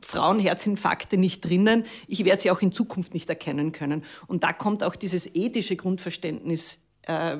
[0.00, 1.84] Frauenherzinfarkte nicht drinnen.
[2.06, 4.04] Ich werde sie auch in Zukunft nicht erkennen können.
[4.26, 7.36] Und da kommt auch dieses ethische Grundverständnis äh,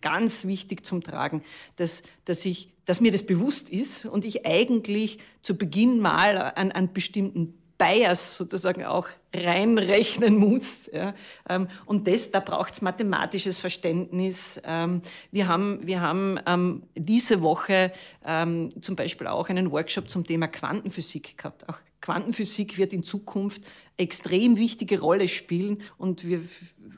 [0.00, 1.42] ganz wichtig zum Tragen,
[1.76, 6.70] dass, dass, ich, dass mir das bewusst ist und ich eigentlich zu Beginn mal an,
[6.70, 10.90] an bestimmten Bias sozusagen auch reinrechnen muss.
[10.92, 11.14] Ja.
[11.48, 14.60] Ähm, und das, da braucht es mathematisches Verständnis.
[14.64, 17.92] Ähm, wir haben, wir haben ähm, diese Woche
[18.22, 21.68] zum Beispiel auch einen Workshop zum Thema Quantenphysik gehabt.
[21.68, 23.62] Auch Quantenphysik wird in Zukunft
[23.96, 25.82] extrem wichtige Rolle spielen.
[25.98, 26.40] Und wir,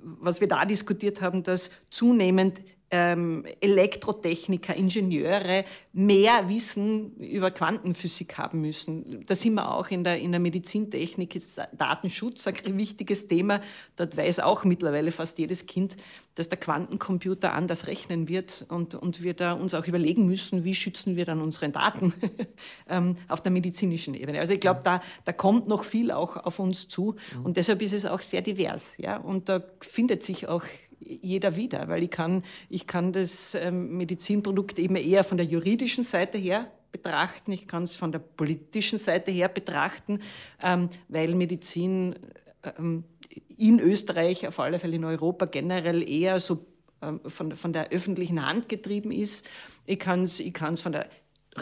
[0.02, 8.60] was wir da diskutiert haben, dass zunehmend ähm, Elektrotechniker, Ingenieure mehr Wissen über Quantenphysik haben
[8.60, 9.24] müssen.
[9.26, 13.60] Da sind wir auch in der, in der Medizintechnik, ist Datenschutz ein wichtiges Thema.
[13.96, 15.96] Dort weiß auch mittlerweile fast jedes Kind,
[16.34, 20.74] dass der Quantencomputer anders rechnen wird und, und wir da uns auch überlegen müssen, wie
[20.74, 22.14] schützen wir dann unsere Daten
[22.88, 24.38] ähm, auf der medizinischen Ebene.
[24.38, 27.92] Also ich glaube, da, da kommt noch viel auch auf uns zu und deshalb ist
[27.92, 28.96] es auch sehr divers.
[28.98, 29.16] Ja?
[29.16, 30.62] Und da findet sich auch
[31.00, 36.04] jeder wieder, weil ich kann, ich kann das ähm, Medizinprodukt eben eher von der juridischen
[36.04, 40.20] Seite her betrachten, ich kann es von der politischen Seite her betrachten,
[40.62, 42.16] ähm, weil Medizin
[42.78, 43.04] ähm,
[43.56, 46.64] in Österreich, auf alle Fälle in Europa generell eher so
[47.26, 49.48] von, von der öffentlichen Hand getrieben ist.
[49.86, 51.08] Ich kann es ich von der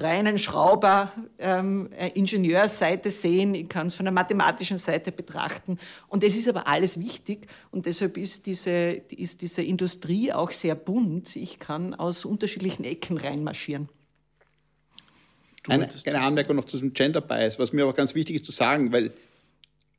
[0.02, 5.78] reinen Schrauber, ähm, äh, Ingenieursseite sehen, ich kann es von der mathematischen Seite betrachten.
[6.08, 10.74] Und es ist aber alles wichtig und deshalb ist diese, ist diese Industrie auch sehr
[10.74, 11.36] bunt.
[11.36, 13.88] Ich kann aus unterschiedlichen Ecken reinmarschieren.
[15.68, 18.52] Eine, eine Anmerkung noch zu diesem Gender Bias, was mir aber ganz wichtig ist zu
[18.52, 19.12] sagen, weil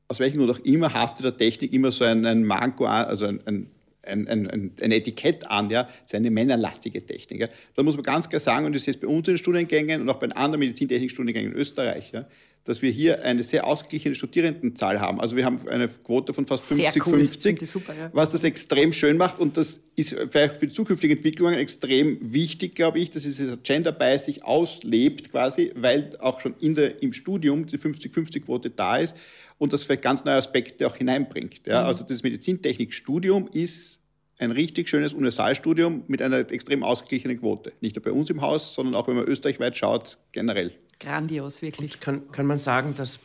[0.07, 3.41] aus welchem Grund auch immer haftet der Technik immer so ein, ein Manko, also ein,
[3.45, 3.69] ein
[4.07, 7.41] ein, ein, ein, Etikett an, ja, das ist eine männerlastige Technik.
[7.41, 7.47] Ja.
[7.75, 10.01] Da muss man ganz klar sagen, und das ist jetzt bei uns in den Studiengängen
[10.01, 12.25] und auch bei anderen Medizintechnikstudiengängen in Österreich, ja,
[12.67, 15.21] dass wir hier eine sehr ausgeglichene Studierendenzahl haben.
[15.21, 17.81] Also wir haben eine Quote von fast 50-50, cool.
[17.97, 18.09] ja.
[18.11, 22.75] was das extrem schön macht und das ist vielleicht für die zukünftige Entwicklung extrem wichtig,
[22.75, 27.13] glaube ich, dass dieser Gender Bias sich auslebt quasi, weil auch schon in der, im
[27.13, 29.15] Studium die 50-50-Quote da ist
[29.57, 31.65] und das vielleicht ganz neue Aspekte auch hineinbringt.
[31.65, 31.81] Ja.
[31.81, 31.87] Mhm.
[31.87, 33.99] Also das Medizintechnikstudium ist
[34.39, 37.73] ein richtig schönes Universalstudium mit einer extrem ausgeglichenen Quote.
[37.81, 40.73] Nicht nur bei uns im Haus, sondern auch wenn man österreichweit schaut, generell.
[40.99, 41.95] Grandios, wirklich.
[41.95, 43.19] Und kann, kann man sagen, dass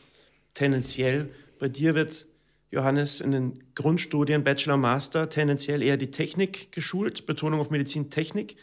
[0.53, 2.27] tendenziell bei dir wird,
[2.71, 8.55] Johannes, in den Grundstudien, Bachelor, Master, tendenziell eher die Technik geschult, Betonung auf Medizintechnik.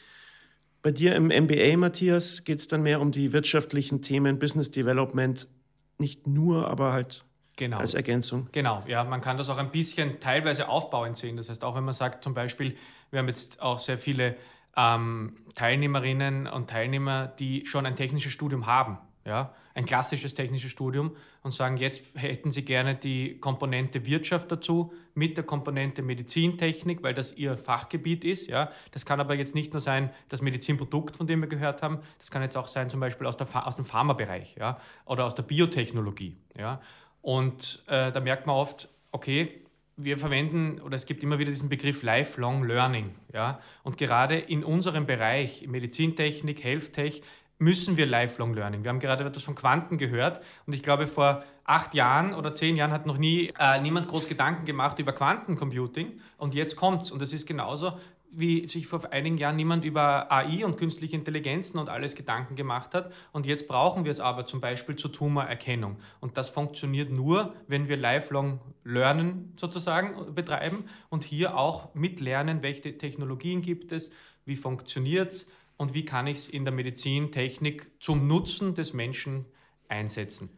[0.83, 5.47] Bei dir im MBA, Matthias, geht es dann mehr um die wirtschaftlichen Themen, Business Development,
[5.99, 7.25] nicht nur, aber halt
[7.61, 7.79] genau.
[7.79, 8.49] als Ergänzung.
[8.51, 11.37] Genau, ja, man kann das auch ein bisschen teilweise aufbauend sehen.
[11.37, 12.77] Das heißt, auch wenn man sagt, zum Beispiel,
[13.11, 14.37] wir haben jetzt auch sehr viele
[14.77, 21.15] ähm, Teilnehmerinnen und Teilnehmer, die schon ein technisches Studium haben, ja, ein klassisches technisches Studium
[21.43, 27.15] und sagen, jetzt hätten sie gerne die Komponente Wirtschaft dazu mit der Komponente Medizintechnik, weil
[27.15, 28.49] das ihr Fachgebiet ist.
[28.49, 28.71] Ja.
[28.91, 32.31] Das kann aber jetzt nicht nur sein das Medizinprodukt, von dem wir gehört haben, das
[32.31, 35.45] kann jetzt auch sein zum Beispiel aus, der, aus dem Pharmabereich ja, oder aus der
[35.45, 36.37] Biotechnologie.
[36.59, 36.81] Ja.
[37.23, 39.63] Und äh, da merkt man oft, okay,
[39.97, 43.15] wir verwenden oder es gibt immer wieder diesen Begriff Lifelong Learning.
[43.33, 43.61] Ja?
[43.83, 47.23] Und gerade in unserem Bereich, Medizintechnik, Health Tech,
[47.59, 48.83] müssen wir Lifelong Learning.
[48.83, 52.75] Wir haben gerade etwas von Quanten gehört und ich glaube, vor acht Jahren oder zehn
[52.75, 57.11] Jahren hat noch nie äh, niemand groß Gedanken gemacht über Quantencomputing und jetzt kommt es.
[57.11, 57.99] Und es ist genauso
[58.33, 62.95] wie sich vor einigen Jahren niemand über AI und künstliche Intelligenzen und alles Gedanken gemacht
[62.95, 63.13] hat.
[63.33, 65.97] Und jetzt brauchen wir es aber zum Beispiel zur Tumorerkennung.
[66.21, 72.97] Und das funktioniert nur, wenn wir Lifelong Lernen sozusagen betreiben und hier auch mitlernen, welche
[72.97, 74.11] Technologien gibt es,
[74.45, 79.47] wie funktioniert es und wie kann ich es in der Medizintechnik zum Nutzen des Menschen
[79.89, 80.51] einsetzen.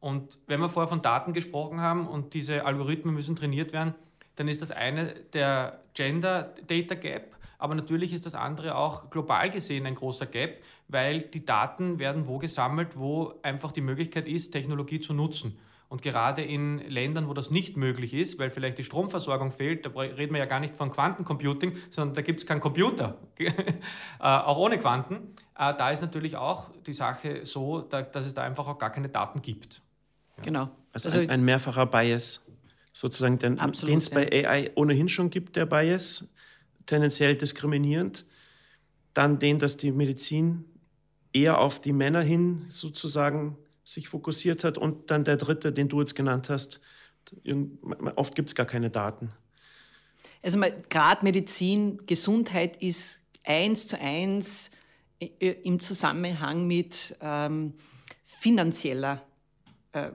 [0.00, 3.94] Und wenn wir vorher von Daten gesprochen haben und diese Algorithmen müssen trainiert werden,
[4.36, 9.50] dann ist das eine der Gender Data Gap, aber natürlich ist das andere auch global
[9.50, 14.52] gesehen ein großer Gap, weil die Daten werden wo gesammelt, wo einfach die Möglichkeit ist,
[14.52, 15.58] Technologie zu nutzen.
[15.88, 19.90] Und gerade in Ländern, wo das nicht möglich ist, weil vielleicht die Stromversorgung fehlt, da
[19.90, 23.52] reden wir ja gar nicht von Quantencomputing, sondern da gibt es keinen Computer, äh,
[24.18, 28.66] auch ohne Quanten, äh, da ist natürlich auch die Sache so, dass es da einfach
[28.66, 29.80] auch gar keine Daten gibt.
[30.42, 30.70] Genau.
[30.92, 32.45] Also, also ein, ein mehrfacher Bias
[32.96, 33.58] sozusagen, den
[33.98, 36.26] es bei AI ohnehin schon gibt, der Bias,
[36.86, 38.24] tendenziell diskriminierend.
[39.12, 40.64] Dann den, dass die Medizin
[41.30, 44.78] eher auf die Männer hin sozusagen sich fokussiert hat.
[44.78, 46.80] Und dann der dritte, den du jetzt genannt hast,
[48.14, 49.30] oft gibt es gar keine Daten.
[50.42, 54.70] Also gerade Medizin, Gesundheit ist eins zu eins
[55.20, 55.26] äh,
[55.64, 57.74] im Zusammenhang mit ähm,
[58.24, 59.22] finanzieller
[59.92, 60.12] äh,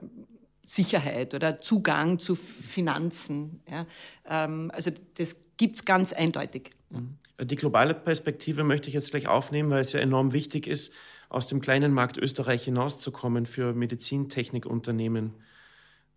[0.72, 3.60] Sicherheit oder Zugang zu Finanzen.
[3.70, 3.86] Ja.
[4.26, 6.70] Ähm, also das gibt es ganz eindeutig.
[6.90, 7.18] Mhm.
[7.40, 10.94] Die globale Perspektive möchte ich jetzt gleich aufnehmen, weil es ja enorm wichtig ist,
[11.28, 15.34] aus dem kleinen Markt Österreich hinauszukommen für Medizintechnikunternehmen.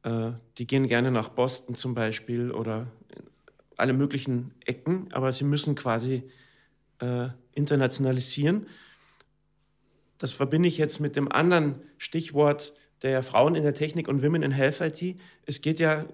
[0.03, 2.87] Äh, die gehen gerne nach Boston zum Beispiel oder
[3.75, 6.23] alle möglichen Ecken, aber sie müssen quasi
[6.99, 8.67] äh, internationalisieren.
[10.17, 14.43] Das verbinde ich jetzt mit dem anderen Stichwort der Frauen in der Technik und Women
[14.43, 15.19] in Health IT.
[15.45, 16.05] Es geht ja,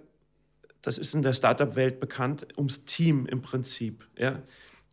[0.82, 4.08] das ist in der Startup-Welt bekannt, ums Team im Prinzip.
[4.17, 4.41] Ja?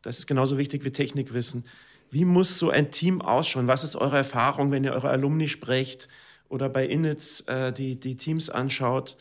[0.03, 1.65] Das ist genauso wichtig wie Technikwissen.
[2.11, 3.67] Wie muss so ein Team ausschauen?
[3.67, 6.09] Was ist eure Erfahrung, wenn ihr eure Alumni sprecht
[6.49, 9.17] oder bei Inits äh, die, die Teams anschaut?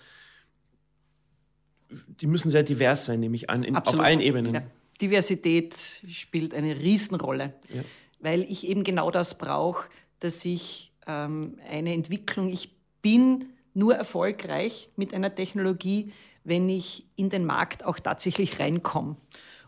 [1.90, 4.54] Die müssen sehr divers sein, nehme ich an, in, auf allen Ebenen.
[4.54, 4.64] Ja.
[5.02, 5.76] Diversität
[6.10, 7.84] spielt eine Riesenrolle, ja.
[8.20, 12.50] weil ich eben genau das brauche, dass ich ähm, eine Entwicklung.
[12.50, 16.12] Ich bin nur erfolgreich mit einer Technologie,
[16.44, 19.18] wenn ich in den Markt auch tatsächlich reinkomme.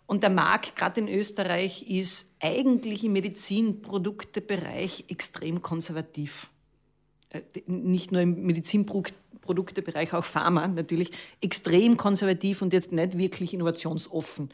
[0.06, 6.49] Und der Markt, gerade in Österreich, ist eigentlich im Medizinproduktebereich extrem konservativ.
[7.30, 14.49] Äh, nicht nur im Medizinproduktebereich, auch Pharma natürlich, extrem konservativ und jetzt nicht wirklich innovationsoffen.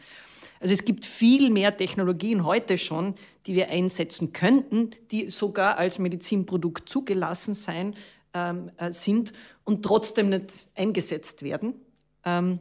[0.59, 3.15] Also es gibt viel mehr Technologien heute schon,
[3.45, 7.95] die wir einsetzen könnten, die sogar als Medizinprodukt zugelassen sein,
[8.33, 11.75] ähm, äh, sind und trotzdem nicht eingesetzt werden,
[12.25, 12.59] ähm,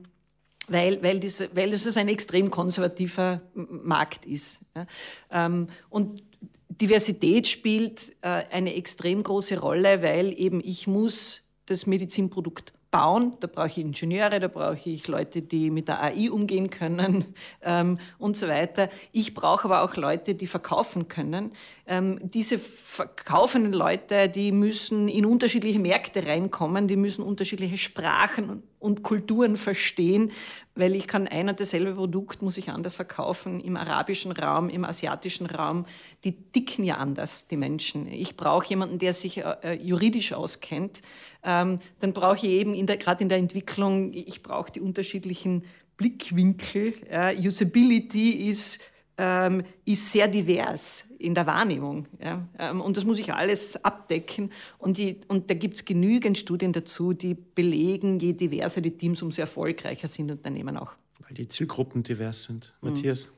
[0.68, 4.62] weil, weil, diese, weil es ein extrem konservativer Markt ist.
[4.74, 4.86] Ja.
[5.30, 6.22] Ähm, und
[6.68, 13.48] Diversität spielt äh, eine extrem große Rolle, weil eben ich muss das Medizinprodukt bauen, da
[13.48, 17.24] brauche ich Ingenieure, da brauche ich Leute, die mit der AI umgehen können
[17.62, 18.88] ähm, und so weiter.
[19.10, 21.50] Ich brauche aber auch Leute, die verkaufen können.
[21.88, 29.02] Ähm, diese verkaufenden Leute, die müssen in unterschiedliche Märkte reinkommen, die müssen unterschiedliche Sprachen und
[29.02, 30.30] Kulturen verstehen,
[30.74, 34.84] weil ich kann ein und dasselbe Produkt muss ich anders verkaufen im arabischen Raum, im
[34.84, 35.86] asiatischen Raum.
[36.24, 38.06] Die dicken ja anders, die Menschen.
[38.06, 41.00] Ich brauche jemanden, der sich äh, äh juridisch auskennt.
[41.42, 45.64] Ähm, dann brauche ich eben gerade in der Entwicklung, ich brauche die unterschiedlichen
[45.96, 46.94] Blickwinkel.
[47.08, 48.80] Äh, Usability ist
[49.16, 52.06] ähm, ist sehr divers in der Wahrnehmung.
[52.22, 52.46] Ja?
[52.58, 54.50] Ähm, und das muss ich alles abdecken.
[54.78, 59.22] Und, die, und da gibt es genügend Studien dazu, die belegen, je diverser die Teams,
[59.22, 60.92] umso erfolgreicher sind Unternehmen auch.
[61.20, 62.74] Weil die Zielgruppen divers sind.
[62.80, 62.90] Mhm.
[62.90, 63.32] Matthias?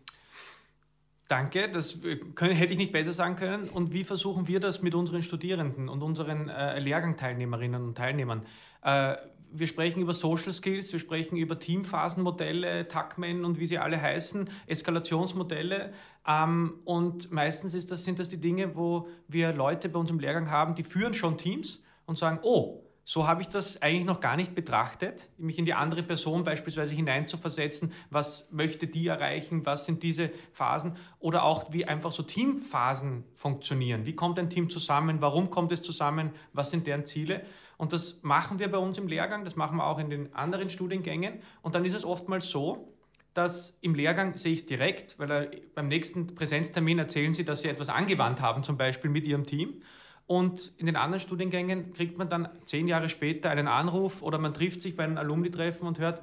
[1.28, 1.98] Danke, das
[2.36, 3.68] können, hätte ich nicht besser sagen können.
[3.68, 8.46] Und wie versuchen wir das mit unseren Studierenden und unseren äh, Lehrgangteilnehmerinnen und Teilnehmern?
[8.82, 9.16] Äh,
[9.52, 14.50] wir sprechen über Social Skills, wir sprechen über Teamphasenmodelle, Tuckmen und wie sie alle heißen,
[14.66, 15.92] Eskalationsmodelle.
[16.26, 20.18] Ähm, und meistens ist das, sind das die Dinge, wo wir Leute bei uns im
[20.18, 24.18] Lehrgang haben, die führen schon Teams und sagen, oh, so habe ich das eigentlich noch
[24.18, 29.84] gar nicht betrachtet, mich in die andere Person beispielsweise hineinzuversetzen, was möchte die erreichen, was
[29.84, 34.06] sind diese Phasen oder auch wie einfach so Teamphasen funktionieren.
[34.06, 37.46] Wie kommt ein Team zusammen, warum kommt es zusammen, was sind deren Ziele?
[37.76, 40.70] Und das machen wir bei uns im Lehrgang, das machen wir auch in den anderen
[40.70, 41.40] Studiengängen.
[41.62, 42.92] Und dann ist es oftmals so,
[43.34, 47.68] dass im Lehrgang sehe ich es direkt, weil beim nächsten Präsenztermin erzählen sie, dass sie
[47.68, 49.82] etwas angewandt haben, zum Beispiel mit ihrem Team.
[50.26, 54.54] Und in den anderen Studiengängen kriegt man dann zehn Jahre später einen Anruf oder man
[54.54, 56.22] trifft sich bei einem Alumni-Treffen und hört,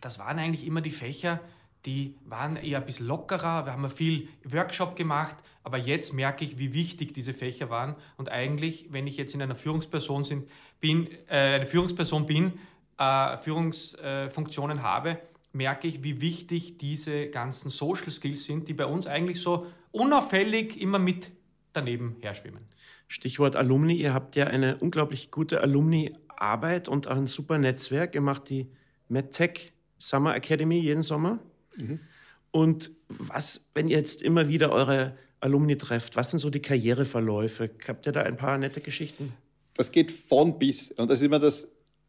[0.00, 1.40] das waren eigentlich immer die Fächer,
[1.86, 6.58] die waren eher ein bisschen lockerer, wir haben viel Workshop gemacht, aber jetzt merke ich,
[6.58, 7.96] wie wichtig diese Fächer waren.
[8.16, 10.48] Und eigentlich, wenn ich jetzt in einer Führungsperson sind,
[10.80, 12.52] bin, äh, eine Führungsperson bin,
[12.98, 15.18] äh, Führungsfunktionen äh, habe,
[15.52, 20.80] merke ich, wie wichtig diese ganzen Social Skills sind, die bei uns eigentlich so unauffällig
[20.80, 21.30] immer mit
[21.72, 22.66] daneben herschwimmen.
[23.08, 23.94] Stichwort Alumni.
[23.94, 28.14] Ihr habt ja eine unglaublich gute Alumni-Arbeit und auch ein super Netzwerk.
[28.14, 28.70] Ihr macht die
[29.08, 31.38] MedTech Summer Academy jeden Sommer.
[32.50, 37.70] Und was, wenn ihr jetzt immer wieder eure Alumni trefft, was sind so die Karriereverläufe?
[37.88, 39.32] Habt ihr da ein paar nette Geschichten?
[39.74, 40.92] Das geht von bis.
[40.92, 41.66] Und das ist immer das,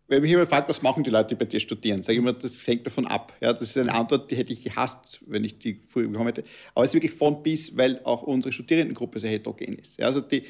[0.07, 2.33] wenn mich jemand fragt, was machen die Leute, die bei dir studieren, sage ich immer,
[2.33, 3.33] das hängt davon ab.
[3.41, 6.43] Ja, das ist eine Antwort, die hätte ich gehasst, wenn ich die früher bekommen hätte.
[6.75, 9.97] Aber es ist wirklich von bis, weil auch unsere Studierendengruppe sehr heterogen ist.
[9.99, 10.43] Ja, also die,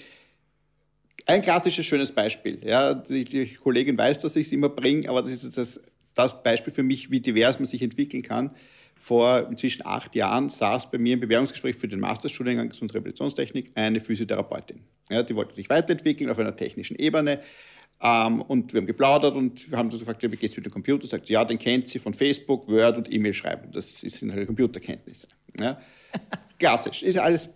[1.28, 2.60] ein klassisches schönes Beispiel.
[2.66, 5.80] Ja, die, die Kollegin weiß, dass ich es immer bringe, aber das ist das,
[6.16, 8.52] das Beispiel für mich, wie divers man sich entwickeln kann
[9.04, 13.74] vor inzwischen acht Jahren saß bei mir im Bewerbungsgespräch für den Masterstudiengang Gesund- und Rehabilitationstechnik
[13.76, 14.80] eine Physiotherapeutin.
[15.10, 17.42] Ja, die wollte sich weiterentwickeln auf einer technischen Ebene.
[18.02, 20.72] Ähm, und wir haben geplaudert und wir haben so gefragt, wie geht es mit dem
[20.72, 21.06] Computer?
[21.06, 23.74] Sagt sie, ja, den kennt sie von Facebook, Word und E-Mail schreiben.
[23.74, 25.28] Das sind halt Computerkenntnisse.
[25.60, 25.78] Ja.
[26.58, 27.50] Klassisch, ist ja alles,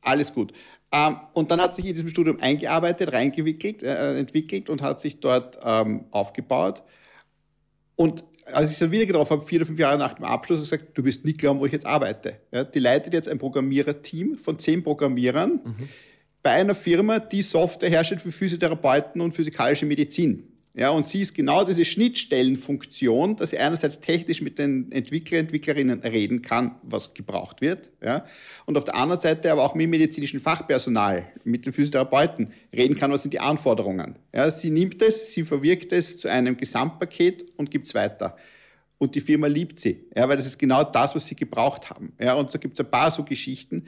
[0.00, 0.54] alles gut.
[0.90, 5.20] Ähm, und dann hat sich in diesem Studium eingearbeitet, reingewickelt, äh, entwickelt und hat sich
[5.20, 6.82] dort ähm, aufgebaut.
[7.96, 10.64] Und als ich dann wieder getroffen habe, vier oder fünf Jahre nach dem Abschluss, habe
[10.64, 12.36] ich gesagt, du wirst nicht glauben, wo ich jetzt arbeite.
[12.52, 15.88] Ja, die leitet jetzt ein Programmiererteam von zehn Programmierern mhm.
[16.42, 20.53] bei einer Firma, die Software herstellt für Physiotherapeuten und physikalische Medizin.
[20.76, 26.00] Ja, und sie ist genau diese Schnittstellenfunktion, dass sie einerseits technisch mit den Entwickler, Entwicklerinnen
[26.00, 28.26] reden kann, was gebraucht wird, ja,
[28.66, 32.96] und auf der anderen Seite aber auch mit dem medizinischen Fachpersonal, mit den Physiotherapeuten reden
[32.96, 34.16] kann, was sind die Anforderungen.
[34.34, 38.36] Ja, sie nimmt es, sie verwirkt es zu einem Gesamtpaket und gibt es weiter.
[38.98, 42.14] Und die Firma liebt sie, ja, weil das ist genau das, was sie gebraucht haben.
[42.20, 43.86] Ja, und so gibt es ein paar so Geschichten.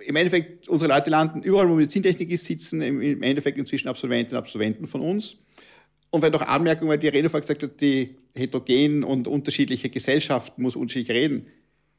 [0.00, 4.38] Im Endeffekt, unsere Leute landen überall, wo Medizintechnik ist, sitzen im Endeffekt inzwischen Absolventinnen und
[4.38, 5.36] Absolventen von uns
[6.16, 10.62] und wenn noch Anmerkungen, weil die Rede vorher gesagt hat, die heterogen und unterschiedliche Gesellschaften
[10.62, 11.46] muss unterschiedlich reden.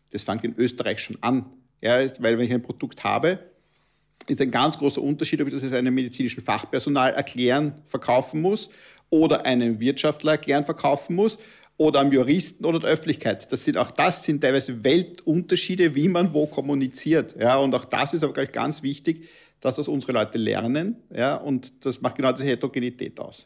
[0.10, 1.46] Das fängt in Österreich schon an.
[1.84, 3.38] Ja, weil wenn ich ein Produkt habe,
[4.26, 8.70] ist ein ganz großer Unterschied, ob ich das jetzt einem medizinischen Fachpersonal erklären, verkaufen muss
[9.12, 11.38] oder einem Wirtschaftler erklären, verkaufen muss
[11.78, 13.52] oder einem Juristen oder der Öffentlichkeit.
[13.52, 17.36] Das sind, auch das sind teilweise Weltunterschiede, wie man wo kommuniziert.
[17.40, 20.96] Ja, und auch das ist aber gleich ganz wichtig, dass das unsere Leute lernen.
[21.16, 23.46] Ja, und das macht genau diese Heterogenität aus.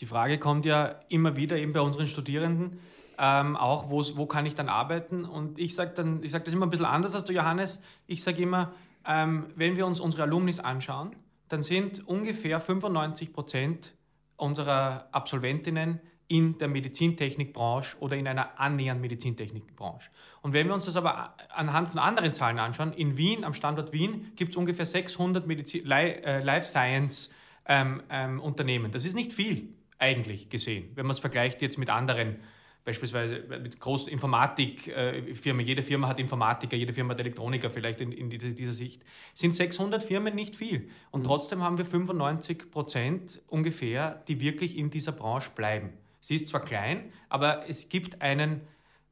[0.00, 2.80] Die Frage kommt ja immer wieder eben bei unseren Studierenden,
[3.18, 5.24] ähm, auch wo kann ich dann arbeiten?
[5.24, 7.80] Und ich sage dann, das immer ein bisschen anders als du, Johannes.
[8.06, 8.72] Ich sage immer,
[9.06, 11.14] ähm, wenn wir uns unsere Alumnis anschauen,
[11.48, 13.94] dann sind ungefähr 95 Prozent
[14.36, 20.10] unserer Absolventinnen in der Medizintechnikbranche oder in einer annähernden Medizintechnikbranche.
[20.40, 23.92] Und wenn wir uns das aber anhand von anderen Zahlen anschauen, in Wien, am Standort
[23.92, 27.30] Wien, gibt es ungefähr 600 Medizin, äh, Life Science
[27.66, 28.90] ähm, ähm, Unternehmen.
[28.90, 29.68] Das ist nicht viel
[30.04, 32.36] eigentlich gesehen, wenn man es vergleicht jetzt mit anderen
[32.84, 38.28] beispielsweise mit großen Informatikfirmen, jede Firma hat Informatiker, jede Firma hat Elektroniker vielleicht in, in
[38.28, 39.02] dieser Sicht,
[39.32, 40.90] sind 600 Firmen nicht viel.
[41.10, 41.26] Und mhm.
[41.26, 45.94] trotzdem haben wir 95 Prozent ungefähr, die wirklich in dieser Branche bleiben.
[46.20, 48.60] Sie ist zwar klein, aber es gibt einen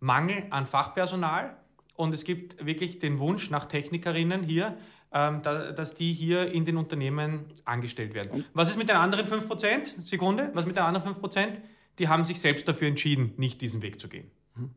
[0.00, 1.56] Mangel an Fachpersonal
[1.94, 4.76] und es gibt wirklich den Wunsch nach Technikerinnen hier,
[5.12, 8.44] ähm, dass die hier in den Unternehmen angestellt werden.
[8.54, 10.00] Was ist mit den anderen 5%?
[10.00, 11.58] Sekunde, was mit den anderen 5%?
[11.98, 14.30] die haben sich selbst dafür entschieden, nicht diesen Weg zu gehen.
[14.54, 14.70] Mhm.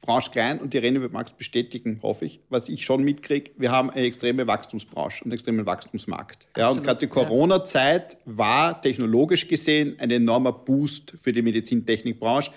[0.00, 2.40] Branche klein und die Irene wird Max bestätigen, hoffe ich.
[2.48, 6.48] Was ich schon mitkriege, wir haben eine extreme Wachstumsbranche und einen extremen Wachstumsmarkt.
[6.56, 12.50] Ja, und gerade die Corona-Zeit war technologisch gesehen ein enormer Boost für die Medizintechnikbranche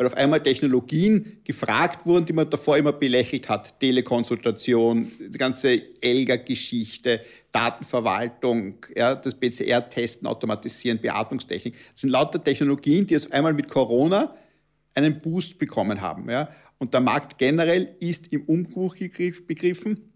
[0.00, 3.78] weil auf einmal Technologien gefragt wurden, die man davor immer belächelt hat.
[3.78, 7.20] Telekonsultation, die ganze ELGA-Geschichte,
[7.52, 11.74] Datenverwaltung, ja, das PCR-Testen, Automatisieren, Beatmungstechnik.
[11.92, 14.34] Das sind lauter Technologien, die auf einmal mit Corona
[14.94, 16.30] einen Boost bekommen haben.
[16.30, 16.48] Ja.
[16.78, 20.09] Und der Markt generell ist im Umbruch begriffen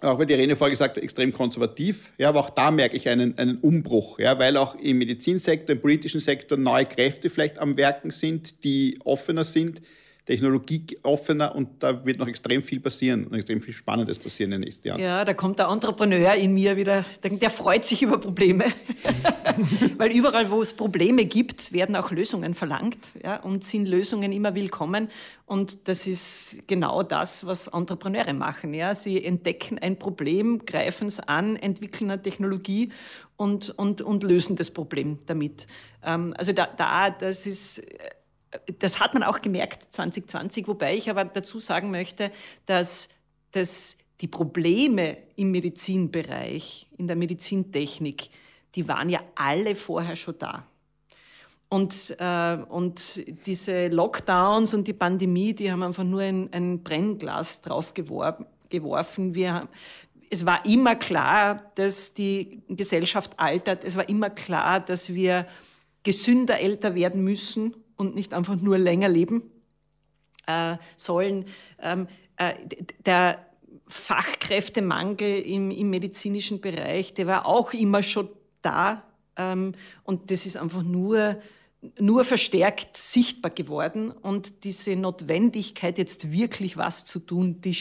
[0.00, 2.12] auch weil die Irene vorher gesagt hat, extrem konservativ.
[2.18, 5.82] Ja, aber auch da merke ich einen, einen Umbruch, ja, weil auch im Medizinsektor, im
[5.82, 9.80] politischen Sektor neue Kräfte vielleicht am Werken sind, die offener sind,
[10.28, 14.66] technologieoffener und da wird noch extrem viel passieren und extrem viel Spannendes passieren in den
[14.66, 15.00] nächsten Jahren.
[15.00, 18.66] Ja, da kommt der Entrepreneur in mir wieder, der freut sich über Probleme,
[19.96, 24.54] weil überall, wo es Probleme gibt, werden auch Lösungen verlangt ja, und sind Lösungen immer
[24.54, 25.08] willkommen
[25.46, 28.74] und das ist genau das, was Entrepreneure machen.
[28.74, 28.94] Ja.
[28.94, 32.92] Sie entdecken ein Problem, greifen es an, entwickeln eine Technologie
[33.38, 35.66] und, und, und lösen das Problem damit.
[36.04, 37.82] Ähm, also da, da, das ist
[38.78, 42.30] das hat man auch gemerkt 2020, wobei ich aber dazu sagen möchte,
[42.66, 43.08] dass,
[43.52, 48.30] dass die Probleme im Medizinbereich, in der Medizintechnik,
[48.74, 50.66] die waren ja alle vorher schon da.
[51.68, 57.60] Und, äh, und diese Lockdowns und die Pandemie, die haben einfach nur ein, ein Brennglas
[57.60, 59.34] drauf geworfen.
[59.34, 59.68] Wir,
[60.30, 63.84] es war immer klar, dass die Gesellschaft altert.
[63.84, 65.46] Es war immer klar, dass wir
[66.02, 69.42] gesünder älter werden müssen und nicht einfach nur länger leben
[70.46, 71.44] äh, sollen.
[71.80, 72.54] Ähm, äh,
[73.04, 73.44] der
[73.86, 78.30] Fachkräftemangel im, im, medizinischen Bereich, der war auch immer schon
[78.62, 79.02] da.
[79.36, 79.72] Ähm,
[80.04, 81.40] und das ist einfach nur,
[81.98, 84.10] nur verstärkt sichtbar geworden.
[84.10, 87.76] Und diese Notwendigkeit, jetzt wirklich was zu tun, die,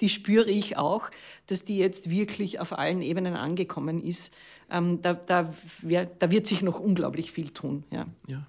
[0.00, 1.10] die spüre ich auch,
[1.46, 4.32] dass die jetzt wirklich auf allen Ebenen angekommen ist.
[4.70, 7.84] Ähm, da, da, da, wird sich noch unglaublich viel tun.
[7.90, 8.06] Ja.
[8.26, 8.46] ja.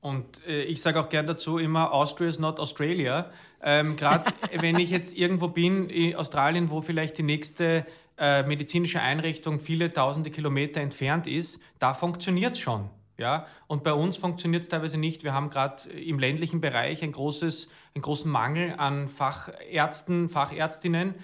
[0.00, 3.30] Und äh, ich sage auch gern dazu immer, Austria is not Australia.
[3.62, 7.86] Ähm, Gerade wenn ich jetzt irgendwo bin, in Australien, wo vielleicht die nächste
[8.18, 12.88] äh, medizinische Einrichtung viele tausende Kilometer entfernt ist, da funktioniert es schon.
[13.18, 13.46] Ja?
[13.66, 15.24] Und bei uns funktioniert es teilweise nicht.
[15.24, 21.14] Wir haben gerade im ländlichen Bereich ein großes, einen großen Mangel an Fachärzten, Fachärztinnen.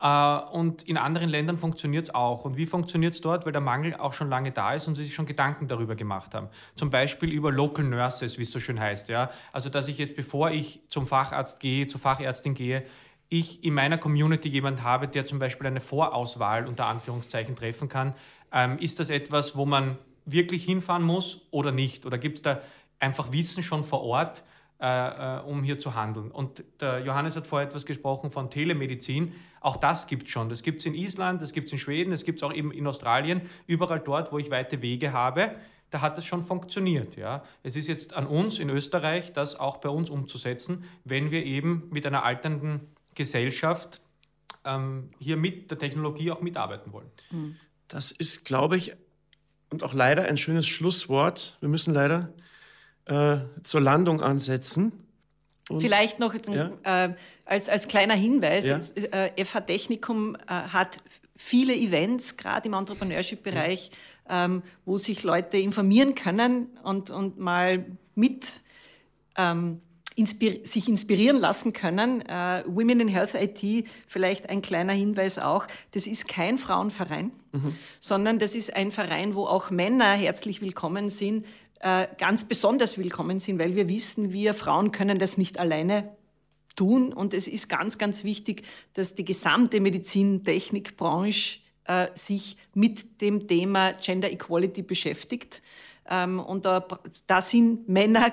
[0.00, 2.44] Äh, und in anderen Ländern funktioniert es auch.
[2.44, 3.46] Und wie funktioniert es dort?
[3.46, 6.34] Weil der Mangel auch schon lange da ist und sie sich schon Gedanken darüber gemacht
[6.34, 6.48] haben.
[6.74, 9.08] Zum Beispiel über Local Nurses, wie es so schön heißt.
[9.08, 9.30] Ja?
[9.52, 12.84] Also, dass ich jetzt, bevor ich zum Facharzt gehe, zur Fachärztin gehe,
[13.28, 18.14] ich in meiner Community jemanden habe, der zum Beispiel eine Vorauswahl unter Anführungszeichen treffen kann.
[18.52, 22.06] Ähm, ist das etwas, wo man wirklich hinfahren muss oder nicht?
[22.06, 22.60] Oder gibt es da
[23.00, 24.44] einfach Wissen schon vor Ort,
[24.78, 26.30] äh, äh, um hier zu handeln.
[26.30, 29.32] Und der Johannes hat vorher etwas gesprochen von Telemedizin.
[29.60, 30.50] Auch das gibt es schon.
[30.50, 32.72] Das gibt es in Island, das gibt es in Schweden, das gibt es auch eben
[32.72, 33.42] in Australien.
[33.66, 35.52] Überall dort, wo ich weite Wege habe,
[35.90, 37.16] da hat es schon funktioniert.
[37.16, 37.42] Ja.
[37.62, 41.88] Es ist jetzt an uns in Österreich, das auch bei uns umzusetzen, wenn wir eben
[41.90, 42.80] mit einer alternden
[43.14, 44.02] Gesellschaft
[44.66, 47.10] ähm, hier mit der Technologie auch mitarbeiten wollen.
[47.88, 48.94] Das ist, glaube ich,
[49.70, 51.56] und auch leider ein schönes Schlusswort.
[51.60, 52.32] Wir müssen leider
[53.06, 54.92] äh, zur Landung ansetzen.
[55.68, 56.72] Und, Vielleicht noch ja?
[56.84, 59.26] äh, als, als kleiner Hinweis, ja?
[59.26, 61.02] äh, FH Technikum äh, hat
[61.36, 63.90] viele Events, gerade im Entrepreneurship-Bereich,
[64.28, 64.44] ja.
[64.44, 67.84] ähm, wo sich Leute informieren können und, und mal
[68.14, 68.62] mit
[69.36, 69.80] ähm,
[70.16, 72.22] inspir sich inspirieren lassen können.
[72.22, 77.76] Äh, Women in Health IT, vielleicht ein kleiner Hinweis auch, das ist kein Frauenverein, mhm.
[78.00, 81.44] sondern das ist ein Verein, wo auch Männer herzlich willkommen sind,
[81.80, 86.16] äh, ganz besonders willkommen sind, weil wir wissen, wir Frauen können das nicht alleine
[86.74, 87.12] tun.
[87.12, 88.62] Und es ist ganz, ganz wichtig,
[88.94, 95.62] dass die gesamte Medizintechnikbranche äh, sich mit dem Thema Gender Equality beschäftigt.
[96.08, 96.86] Ähm, und da,
[97.26, 98.32] da sind Männer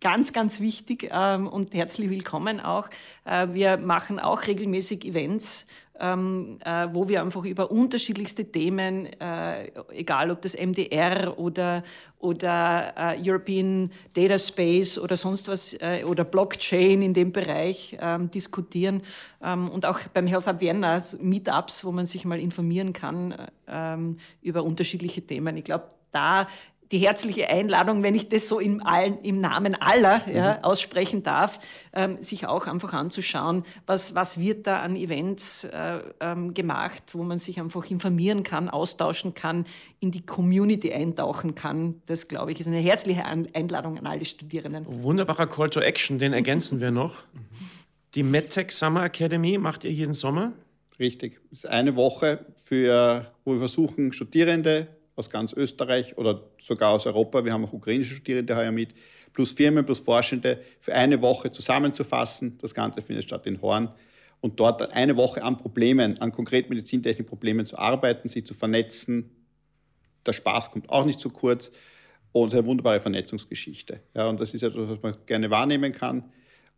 [0.00, 2.88] ganz, ganz wichtig ähm, und herzlich willkommen auch.
[3.24, 5.66] Äh, wir machen auch regelmäßig Events
[6.00, 11.82] ähm, äh, wo wir einfach über unterschiedlichste Themen, äh, egal ob das MDR oder,
[12.18, 18.28] oder äh, European Data Space oder sonst was äh, oder Blockchain in dem Bereich ähm,
[18.28, 19.02] diskutieren
[19.42, 23.34] ähm, und auch beim Health Hub Vienna Meetups, wo man sich mal informieren kann
[23.66, 25.56] ähm, über unterschiedliche Themen.
[25.56, 26.48] Ich glaube, da
[26.90, 30.64] die herzliche Einladung, wenn ich das so im, allen, im Namen aller ja, mhm.
[30.64, 31.58] aussprechen darf,
[31.92, 37.24] ähm, sich auch einfach anzuschauen, was, was wird da an Events äh, ähm, gemacht, wo
[37.24, 39.66] man sich einfach informieren kann, austauschen kann,
[40.00, 42.00] in die Community eintauchen kann.
[42.06, 44.86] Das, glaube ich, ist eine herzliche Einladung an alle Studierenden.
[45.02, 47.24] Wunderbarer Call to Action, den ergänzen wir noch.
[48.14, 50.52] Die MedTech Summer Academy macht ihr jeden Sommer?
[50.98, 51.40] Richtig.
[51.50, 57.06] Das ist eine Woche, für, wo wir versuchen, Studierende aus ganz Österreich oder sogar aus
[57.06, 58.90] Europa, wir haben auch ukrainische Studierende heuer mit,
[59.32, 62.56] plus Firmen, plus Forschende, für eine Woche zusammenzufassen.
[62.58, 63.92] Das Ganze findet statt in Horn.
[64.40, 69.30] Und dort eine Woche an Problemen, an konkreten Medizintechnikproblemen zu arbeiten, sich zu vernetzen.
[70.24, 71.72] Der Spaß kommt auch nicht zu kurz.
[72.30, 74.00] Und eine wunderbare Vernetzungsgeschichte.
[74.14, 76.30] Ja, und das ist etwas, was man gerne wahrnehmen kann.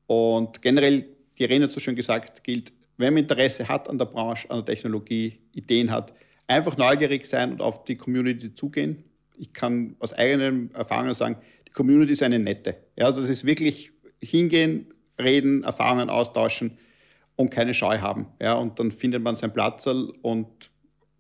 [0.07, 1.05] Und generell,
[1.39, 4.65] die Irene hat so schön gesagt, gilt, wenn man Interesse hat an der Branche, an
[4.65, 6.15] der Technologie, Ideen hat,
[6.51, 9.05] einfach neugierig sein und auf die Community zugehen.
[9.37, 11.37] Ich kann aus eigenen Erfahrungen sagen,
[11.67, 12.77] die Community ist eine nette.
[12.97, 16.79] Ja, also es ist wirklich hingehen, reden, Erfahrungen austauschen
[17.37, 18.27] und keine Scheu haben.
[18.41, 20.71] Ja, und dann findet man seinen Platz und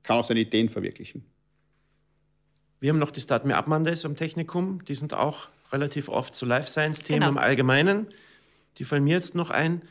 [0.03, 1.24] kann auch seine Ideen verwirklichen.
[2.81, 4.85] Wir haben noch die Start Me Up Mondays am Technikum.
[4.87, 7.33] Die sind auch relativ oft zu Life Science-Themen genau.
[7.33, 8.07] im Allgemeinen.
[8.78, 9.83] Die fallen mir jetzt noch ein.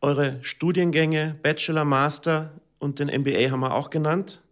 [0.00, 4.42] Eure Studiengänge, Bachelor, Master, und den MBA haben wir auch genannt.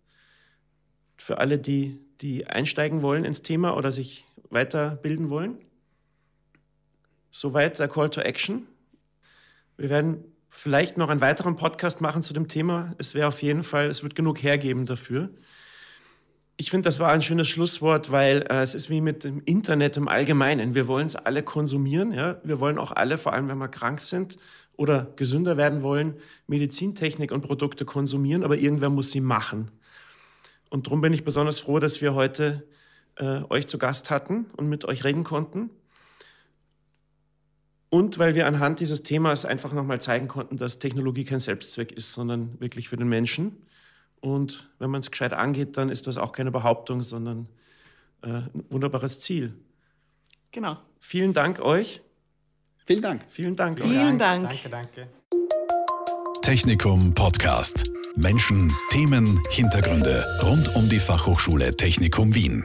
[1.16, 5.58] Für alle, die, die einsteigen wollen ins Thema oder sich weiterbilden wollen.
[7.30, 8.66] Soweit der Call to Action.
[9.76, 12.94] Wir werden vielleicht noch einen weiteren Podcast machen zu dem Thema.
[12.98, 15.30] Es wäre auf jeden Fall, es wird genug hergeben dafür.
[16.56, 19.96] Ich finde, das war ein schönes Schlusswort, weil äh, es ist wie mit dem Internet
[19.96, 20.74] im Allgemeinen.
[20.74, 22.12] Wir wollen es alle konsumieren.
[22.12, 22.40] Ja?
[22.44, 24.38] Wir wollen auch alle, vor allem wenn wir krank sind,
[24.76, 26.14] oder gesünder werden wollen,
[26.46, 29.70] Medizintechnik und Produkte konsumieren, aber irgendwer muss sie machen.
[30.70, 32.66] Und darum bin ich besonders froh, dass wir heute
[33.16, 35.70] äh, euch zu Gast hatten und mit euch reden konnten.
[37.90, 42.12] Und weil wir anhand dieses Themas einfach nochmal zeigen konnten, dass Technologie kein Selbstzweck ist,
[42.12, 43.56] sondern wirklich für den Menschen.
[44.24, 47.46] Und wenn man es gescheit angeht, dann ist das auch keine Behauptung, sondern
[48.22, 49.52] äh, ein wunderbares Ziel.
[50.50, 50.78] Genau.
[50.98, 52.00] Vielen Dank euch.
[52.86, 53.26] Vielen Dank.
[53.28, 53.82] Vielen Dank.
[53.82, 54.48] Vielen Dank.
[54.48, 55.08] Danke, danke.
[56.40, 57.90] Technikum Podcast.
[58.16, 62.64] Menschen, Themen, Hintergründe rund um die Fachhochschule Technikum Wien.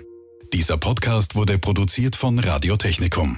[0.54, 3.38] Dieser Podcast wurde produziert von Radio Technikum.